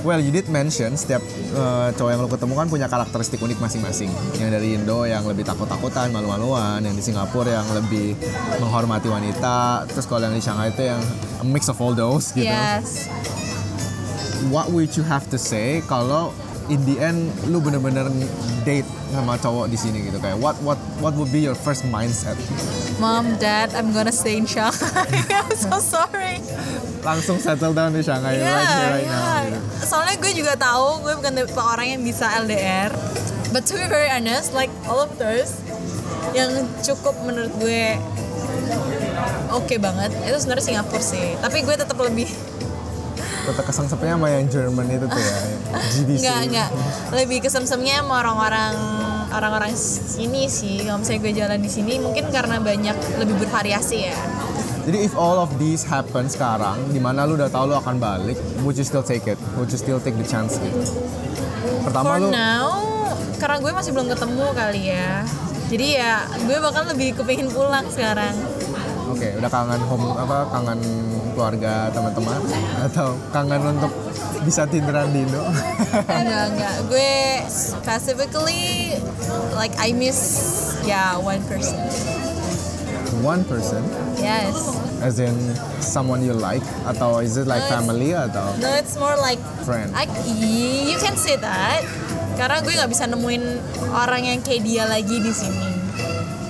[0.00, 1.20] well you did mention setiap
[1.52, 4.08] uh, cowok yang lu ketemu kan punya karakteristik unik masing-masing.
[4.40, 8.16] Yang dari Indo yang lebih takut-takutan, malu-maluan, yang di Singapura yang lebih
[8.56, 11.00] menghormati wanita, terus kalau yang di Shanghai itu yang
[11.38, 12.48] a mix of all those gitu.
[12.48, 13.04] Yes.
[14.48, 16.32] What would you have to say kalau
[16.68, 18.08] in the end lu bener-bener
[18.62, 22.36] date sama cowok di sini gitu kayak what what what would be your first mindset
[22.98, 25.06] Mom, Dad, I'm gonna stay in Shanghai.
[25.30, 26.42] I'm so sorry.
[27.06, 29.14] langsung settle down di Shanghai Iya, right here right iya.
[29.14, 29.58] now gitu.
[29.86, 32.90] Soalnya gue juga tahu gue bukan tipe orang yang bisa LDR.
[33.54, 35.54] But to be very honest, like all of those
[36.36, 36.50] yang
[36.84, 37.96] cukup menurut gue
[39.54, 41.38] oke banget itu sebenarnya Singapura sih.
[41.38, 42.28] Tapi gue tetap lebih
[43.48, 45.36] tetap kesengsepnya sama yang German itu tuh ya
[45.96, 46.68] GDC Enggak, enggak.
[47.16, 48.74] Lebih kesemsemnya sama orang-orang
[49.28, 50.84] orang-orang sini sih.
[50.84, 54.18] Kalau misalnya gue jalan di sini mungkin karena banyak lebih bervariasi ya.
[54.88, 58.40] jadi if all of these happen sekarang di mana lu udah tahu lu akan balik
[58.64, 60.80] would you still take it would you still take the chance gitu
[61.84, 62.68] pertama For lu now,
[63.36, 65.28] karena gue masih belum ketemu kali ya.
[65.68, 68.32] Jadi ya gue bakal lebih kepingin pulang sekarang.
[69.08, 70.80] Oke, udah kangen home apa kangen
[71.38, 72.42] keluarga teman-teman
[72.82, 73.94] atau kangen untuk
[74.42, 75.46] bisa tinderan di Indo?
[76.18, 76.76] enggak, enggak.
[76.90, 77.14] Gue
[77.46, 78.98] specifically
[79.54, 80.18] like I miss
[80.82, 81.78] ya one person.
[83.22, 83.86] One person,
[84.18, 84.54] Yes.
[84.98, 85.34] as in
[85.78, 89.94] someone you like atau is it like No, family atau No, it's more like friend?
[89.94, 91.86] I, you can say that.
[92.34, 93.42] Karena gue nggak bisa nemuin
[93.94, 95.66] orang yang kayak dia lagi di sini.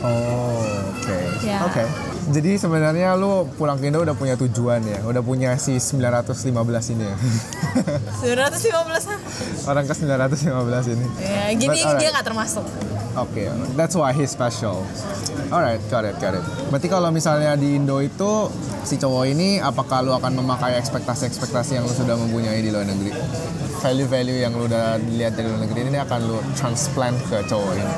[0.01, 0.65] Oh,
[0.97, 1.19] oke.
[1.45, 1.65] Ya.
[1.69, 2.08] Oke.
[2.29, 6.53] Jadi sebenarnya lu pulang ke Indo udah punya tujuan ya, udah punya si 915
[6.93, 7.17] ini ya.
[8.37, 11.07] 915 Orang ke 915 ini.
[11.25, 12.01] Ya, gini But alright.
[12.05, 12.65] dia nggak termasuk.
[13.17, 14.85] Oke, that's why he's special.
[15.49, 16.45] Alright, got it, got it.
[16.69, 18.53] Berarti kalau misalnya di Indo itu
[18.85, 23.11] si cowok ini apakah lu akan memakai ekspektasi-ekspektasi yang lu sudah mempunyai di luar negeri?
[23.81, 27.95] Value-value yang lu udah lihat dari luar negeri ini akan lu transplant ke cowok ini.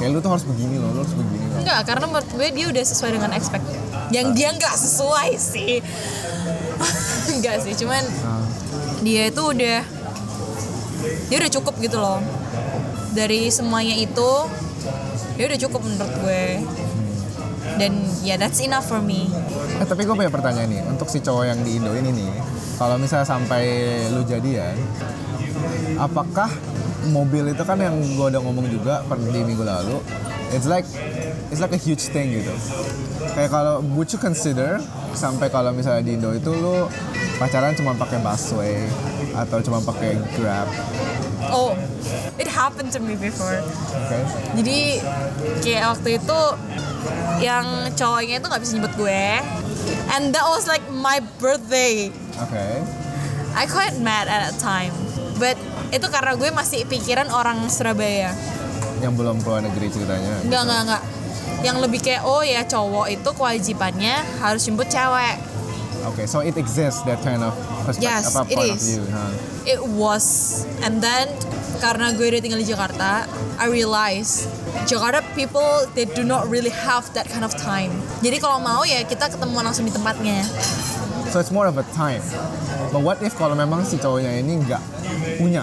[0.00, 1.60] Kayak lu tuh harus begini loh, lu harus begini loh.
[1.60, 3.64] Enggak, karena menurut gue dia udah sesuai dengan expect.
[4.08, 5.84] Yang dia nggak sesuai sih.
[7.36, 8.40] Enggak sih, cuman Ah,
[9.04, 9.78] dia itu udah
[11.28, 12.16] dia udah cukup gitu loh.
[13.12, 14.30] Dari semuanya itu
[15.36, 16.44] dia udah cukup menurut gue.
[17.76, 17.92] Dan
[18.24, 19.28] ya that's enough for me.
[19.76, 22.32] Eh, tapi gue punya pertanyaan nih, untuk si cowok yang di Indo ini nih,
[22.80, 23.64] kalau misalnya sampai
[24.12, 24.74] lu jadian,
[25.96, 26.48] apakah
[27.08, 29.96] mobil itu kan yang gue udah ngomong juga per di minggu lalu,
[30.52, 30.84] it's like
[31.48, 32.52] it's like a huge thing gitu.
[33.32, 34.76] Kayak kalau would you consider
[35.16, 36.84] sampai kalau misalnya di Indo itu lu
[37.40, 38.84] pacaran cuma pakai busway
[39.32, 40.68] atau cuma pakai grab,
[41.48, 41.72] Oh,
[42.36, 43.64] it happened to me before.
[43.96, 44.18] oke?
[44.60, 45.00] Jadi
[45.64, 46.40] kayak waktu itu
[47.40, 49.24] yang cowoknya itu nggak bisa nyebut gue.
[50.12, 52.12] And that was like my birthday.
[52.36, 52.84] Oke.
[53.56, 54.92] I quite mad at that time.
[55.40, 55.56] But
[55.90, 58.34] itu karena gue masih pikiran orang Surabaya.
[59.02, 60.34] Yang belum keluar negeri ceritanya.
[60.46, 61.02] Enggak, enggak, enggak.
[61.60, 65.36] Yang lebih kayak, oh ya cowok itu kewajibannya harus jemput cewek.
[66.08, 67.52] Oke, so it exists that kind of
[67.84, 68.80] perspective, Yes, apa it point is.
[68.80, 69.32] of view, huh?
[69.68, 70.24] It was.
[70.80, 71.28] And then
[71.84, 73.28] karena gue udah tinggal di Jakarta,
[73.60, 74.48] I realize
[74.88, 77.92] Jakarta people they do not really have that kind of time.
[78.24, 80.40] Jadi kalau mau ya kita ketemu langsung di tempatnya.
[81.30, 82.18] So it's more of a time.
[82.90, 84.82] But what if kalau memang si cowoknya ini nggak
[85.38, 85.62] punya,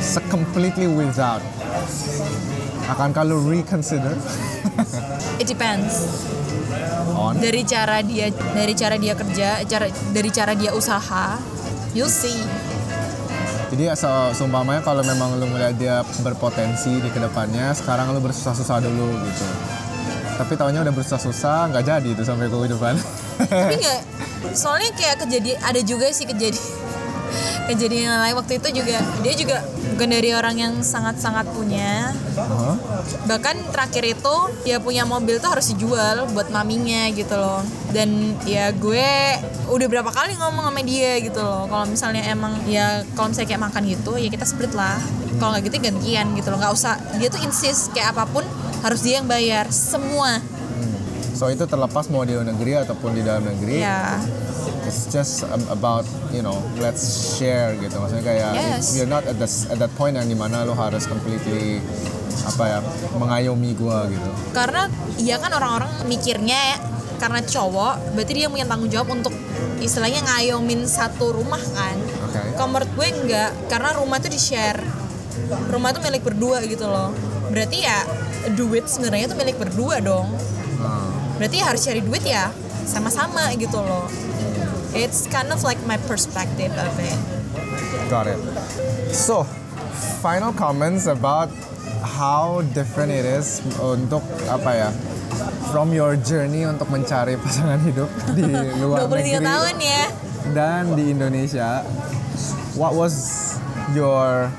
[0.00, 1.44] se completely without,
[2.88, 4.16] akan kalau reconsider
[5.40, 6.24] It depends
[7.12, 7.36] on?
[7.36, 11.36] dari cara dia dari cara dia kerja, cara dari cara dia usaha.
[11.92, 12.40] You'll see.
[13.68, 18.80] Jadi se seumpamanya kalau memang lu melihat dia berpotensi di ke depannya, sekarang lu bersusah-susah
[18.80, 19.44] dulu gitu.
[20.40, 22.96] Tapi tahunya udah bersusah-susah, nggak jadi itu sampai ke depan.
[23.44, 24.00] Tapi nggak,
[24.52, 26.60] soalnya kayak kejadian ada juga sih kejadian
[27.68, 28.34] kejadian yang lain.
[28.38, 29.56] Waktu itu juga dia juga
[29.94, 32.14] bukan dari orang yang sangat-sangat punya.
[32.36, 32.76] Hah?
[33.24, 34.34] bahkan terakhir itu
[34.68, 37.62] ya punya mobil tuh harus dijual buat maminya gitu loh.
[37.90, 39.08] Dan ya gue
[39.72, 41.66] udah berapa kali ngomong sama dia gitu loh.
[41.66, 44.98] Kalau misalnya emang ya kalau misalnya kayak makan gitu ya kita split lah.
[45.36, 46.58] Kalau nggak gitu gantian gitu loh.
[46.60, 48.44] Nggak usah dia tuh insist kayak apa pun
[48.84, 49.68] harus dia yang bayar.
[49.72, 50.38] Semua
[51.36, 54.16] So itu terlepas mau di luar negeri ataupun di dalam negeri, ya
[54.88, 57.04] it's just ab- about you know let's
[57.36, 57.92] share gitu.
[57.94, 58.96] Maksudnya kayak Yes.
[58.96, 61.84] you're not at, the, at that point yang di mana lo harus completely
[62.42, 62.78] apa ya
[63.12, 64.28] mengayomi gua gitu.
[64.52, 66.76] karena iya kan orang-orang mikirnya ya
[67.16, 69.32] karena cowok berarti dia punya tanggung jawab untuk
[69.78, 71.96] istilahnya ngayomin satu rumah kan.
[72.54, 74.80] Kalau menurut gue enggak karena rumah tuh di share
[75.68, 77.12] rumah tuh milik berdua gitu loh.
[77.48, 78.04] Berarti ya
[78.52, 80.28] duit sebenarnya tuh milik berdua dong.
[80.76, 82.48] Nah, berarti harus cari duit ya
[82.86, 84.08] sama-sama gitu loh
[84.96, 87.18] it's kind of like my perspective of it
[88.08, 88.38] got it.
[89.10, 89.44] So
[90.22, 91.50] final comments about
[92.06, 94.90] how different it is untuk apa ya
[95.74, 98.46] from your journey untuk mencari pasangan hidup di
[98.82, 100.04] luar 23 negeri tahun ya
[100.54, 101.82] dan di Indonesia.
[102.78, 103.16] What was
[103.96, 104.52] your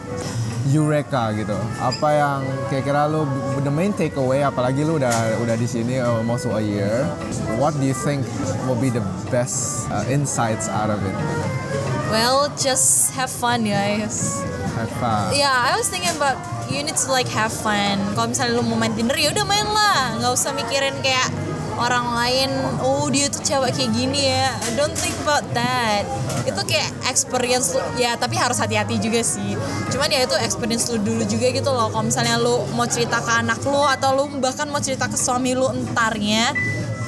[0.68, 1.56] eureka gitu?
[1.80, 3.24] Apa yang kira-kira lu
[3.64, 7.08] the main takeaway apalagi lu udah udah di sini almost a year.
[7.58, 8.28] What do you think
[8.68, 11.16] will be the best uh, insights out of it?
[12.08, 14.40] Well, just have fun guys.
[14.80, 15.36] Have fun.
[15.36, 16.40] Yeah, I was thinking about
[16.72, 18.00] you need to like have fun.
[18.16, 21.28] Kalau misalnya lu mau main Tinder ya udah main lah, nggak usah mikirin kayak
[21.78, 22.50] orang lain.
[22.82, 24.50] Oh dia tuh cewek kayak gini ya.
[24.76, 26.04] Don't think about that.
[26.44, 27.82] Itu kayak experience lu.
[27.98, 29.54] Ya tapi harus hati-hati juga sih.
[29.94, 31.90] Cuman ya itu experience lu dulu juga gitu loh.
[31.94, 35.54] Kalau misalnya lu mau cerita ke anak lu atau lu bahkan mau cerita ke suami
[35.54, 36.52] lu entarnya,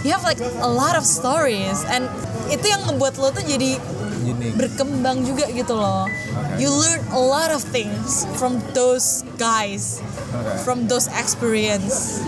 [0.06, 2.06] you have like a lot of stories and
[2.50, 3.78] itu yang ngebuat lu tuh jadi
[4.20, 4.58] Unique.
[4.58, 6.06] berkembang juga gitu loh.
[6.06, 6.66] Okay.
[6.66, 10.58] You learn a lot of things from those guys, Okay.
[10.62, 12.20] from those experience.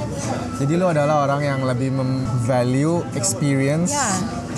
[0.61, 4.13] Jadi lu adalah orang yang lebih mem-value experience Yeah.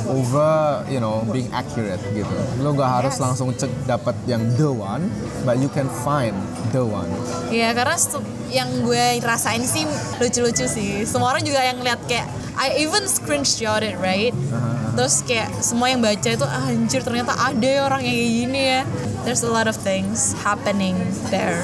[0.06, 0.52] over,
[0.86, 2.28] you know, being accurate gitu.
[2.60, 3.24] Lu gak harus Yes.
[3.24, 5.08] langsung cek dapat yang the one,
[5.42, 6.36] but you can find
[6.70, 7.08] the one.
[7.48, 8.20] Ya karena stu-
[8.52, 9.88] yang gue rasain sih
[10.20, 11.08] lucu-lucu sih.
[11.08, 14.36] Semua orang juga yang lihat kayak I even screenshot it right.
[14.94, 18.62] Terus kayak semua yang baca itu ah, anjir ternyata ada ya orang yang kayak gini
[18.70, 18.82] ya.
[19.24, 21.00] There's a lot of things happening
[21.32, 21.64] there.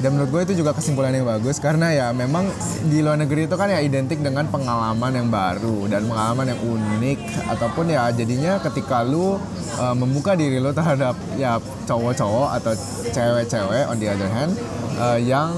[0.00, 2.48] Dan menurut gue itu juga kesimpulan yang bagus karena ya memang
[2.88, 7.18] di luar negeri itu kan ya identik dengan pengalaman yang baru dan pengalaman yang unik
[7.52, 9.36] ataupun ya jadinya ketika lu
[9.76, 12.72] uh, membuka diri lu terhadap ya cowok-cowok atau
[13.12, 14.56] cewek-cewek on the other hand
[14.96, 15.52] uh, yang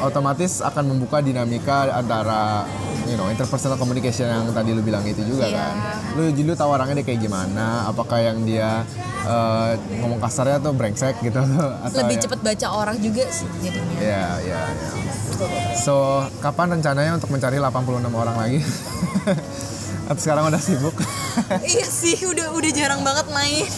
[0.00, 2.64] otomatis akan membuka dinamika antara
[3.12, 5.60] you know interpersonal communication yang tadi lu bilang itu juga Iya.
[5.60, 5.74] kan.
[6.16, 8.88] Lu jadi lu tahu orangnya dia kayak gimana, apakah yang dia
[9.22, 11.36] uh, ngomong kasarnya tuh brengsek gitu
[11.84, 13.96] atau Lebih ya- cepet baca orang juga sih jadinya.
[14.00, 15.12] Ya, ya, ya.
[15.76, 15.94] So,
[16.38, 17.76] kapan rencananya untuk mencari 86
[18.08, 18.60] orang lagi?
[20.02, 20.96] Atau sekarang udah sibuk?
[21.68, 23.68] iya sih udah udah jarang banget main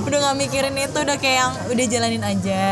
[0.00, 2.64] udah nggak mikirin itu udah kayak yang udah jalanin aja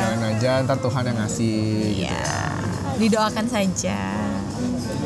[0.00, 1.60] Jangan aja, ntar Tuhan yang ngasih.
[2.00, 2.20] ya
[2.96, 4.00] didoakan saja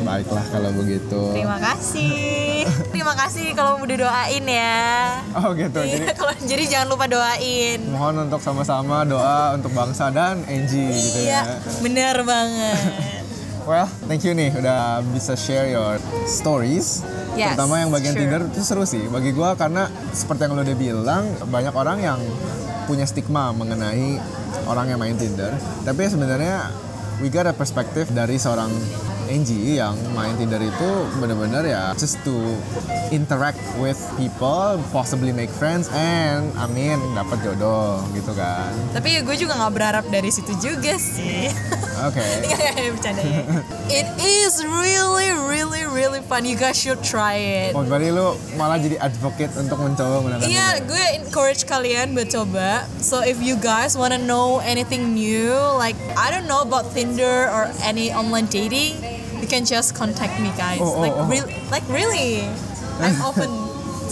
[0.04, 1.20] Baiklah kalau begitu.
[1.32, 4.78] terima kasih terima kasih kalau udah doain ya
[5.34, 10.08] Oh gitu, jadi Iya, kalau jadi jangan lupa doain mohon untuk sama-sama doa untuk bangsa
[10.08, 11.80] dan Angie gitu iya ya.
[11.80, 12.78] bener banget
[13.64, 15.96] Well, thank you nih udah bisa share your
[16.28, 17.00] stories.
[17.32, 18.20] Yes, Terutama yang bagian sure.
[18.20, 22.20] Tinder itu seru sih bagi gua karena seperti yang lo udah bilang banyak orang yang
[22.84, 24.20] punya stigma mengenai
[24.68, 25.48] orang yang main Tinder.
[25.80, 26.68] Tapi sebenarnya
[27.18, 28.68] we got a perspektif dari seorang
[29.34, 32.54] Angie yang main Tinder itu benar-benar ya just to
[33.10, 38.70] interact with people, possibly make friends and amin dapat jodoh gitu kan.
[38.94, 41.50] tapi ya gue juga nggak berharap dari situ juga sih
[42.06, 42.22] Oke.
[42.22, 43.42] Nggak, bercanda ya
[43.90, 48.78] it is really really really fun you guys should try it Oh, berarti lu malah
[48.78, 52.86] jadi advocate untuk mencoba menggunakan Iya, gue encourage kalian buat coba.
[53.02, 57.66] So if you guys wanna know anything new, like I don't know about Tinder or
[57.82, 58.94] any online dating,
[59.44, 60.80] you can just contact me, guys.
[60.80, 61.28] Oh, oh, like oh.
[61.68, 62.48] like really,
[62.96, 63.52] I'm open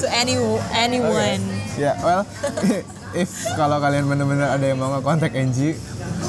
[0.04, 0.36] to any
[0.76, 1.40] anyone.
[1.80, 2.28] Ya, well,
[3.16, 5.80] if kalau kalian benar-benar ada yang mau nge-contact Angie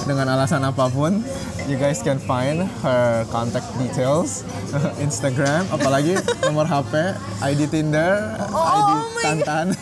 [0.08, 1.20] dengan alasan apa pun,
[1.68, 4.48] you guys can find her contact details,
[5.04, 6.16] Instagram, apalagi
[6.48, 9.76] nomor HP, ID Tinder, ID Oh Tantan.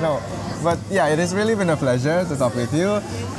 [0.00, 0.24] no,
[0.64, 2.96] but yeah, it has really been a pleasure to talk with you.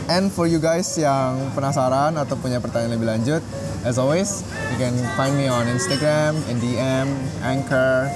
[0.10, 3.42] And for you guys yang penasaran atau punya pertanyaan lebih lanjut,
[3.84, 7.08] as always, you can find me on Instagram, in DM,
[7.42, 8.12] Anchor,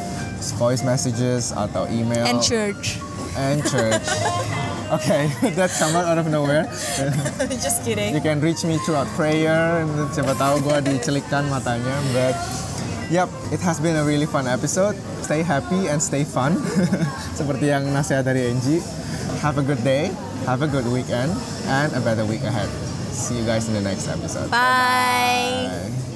[0.59, 2.99] voice messages atau email And church.
[3.39, 4.03] and church.
[4.95, 6.67] okay, that's somewhat out of nowhere.
[7.63, 8.13] just kidding.
[8.13, 9.87] you can reach me throughout prayer.
[10.11, 11.95] Siapa tahu gue dicelikkan matanya.
[12.11, 12.35] But
[13.07, 14.99] yep, it has been a really fun episode.
[15.23, 16.59] Stay happy and stay fun.
[17.39, 18.83] Seperti yang nasihat dari Angie.
[19.39, 20.11] Have a good day,
[20.47, 21.31] have a good weekend,
[21.67, 22.67] and a better week ahead.
[23.13, 24.49] See you guys in the next episode.
[24.49, 25.69] Bye.
[25.69, 26.12] Bye.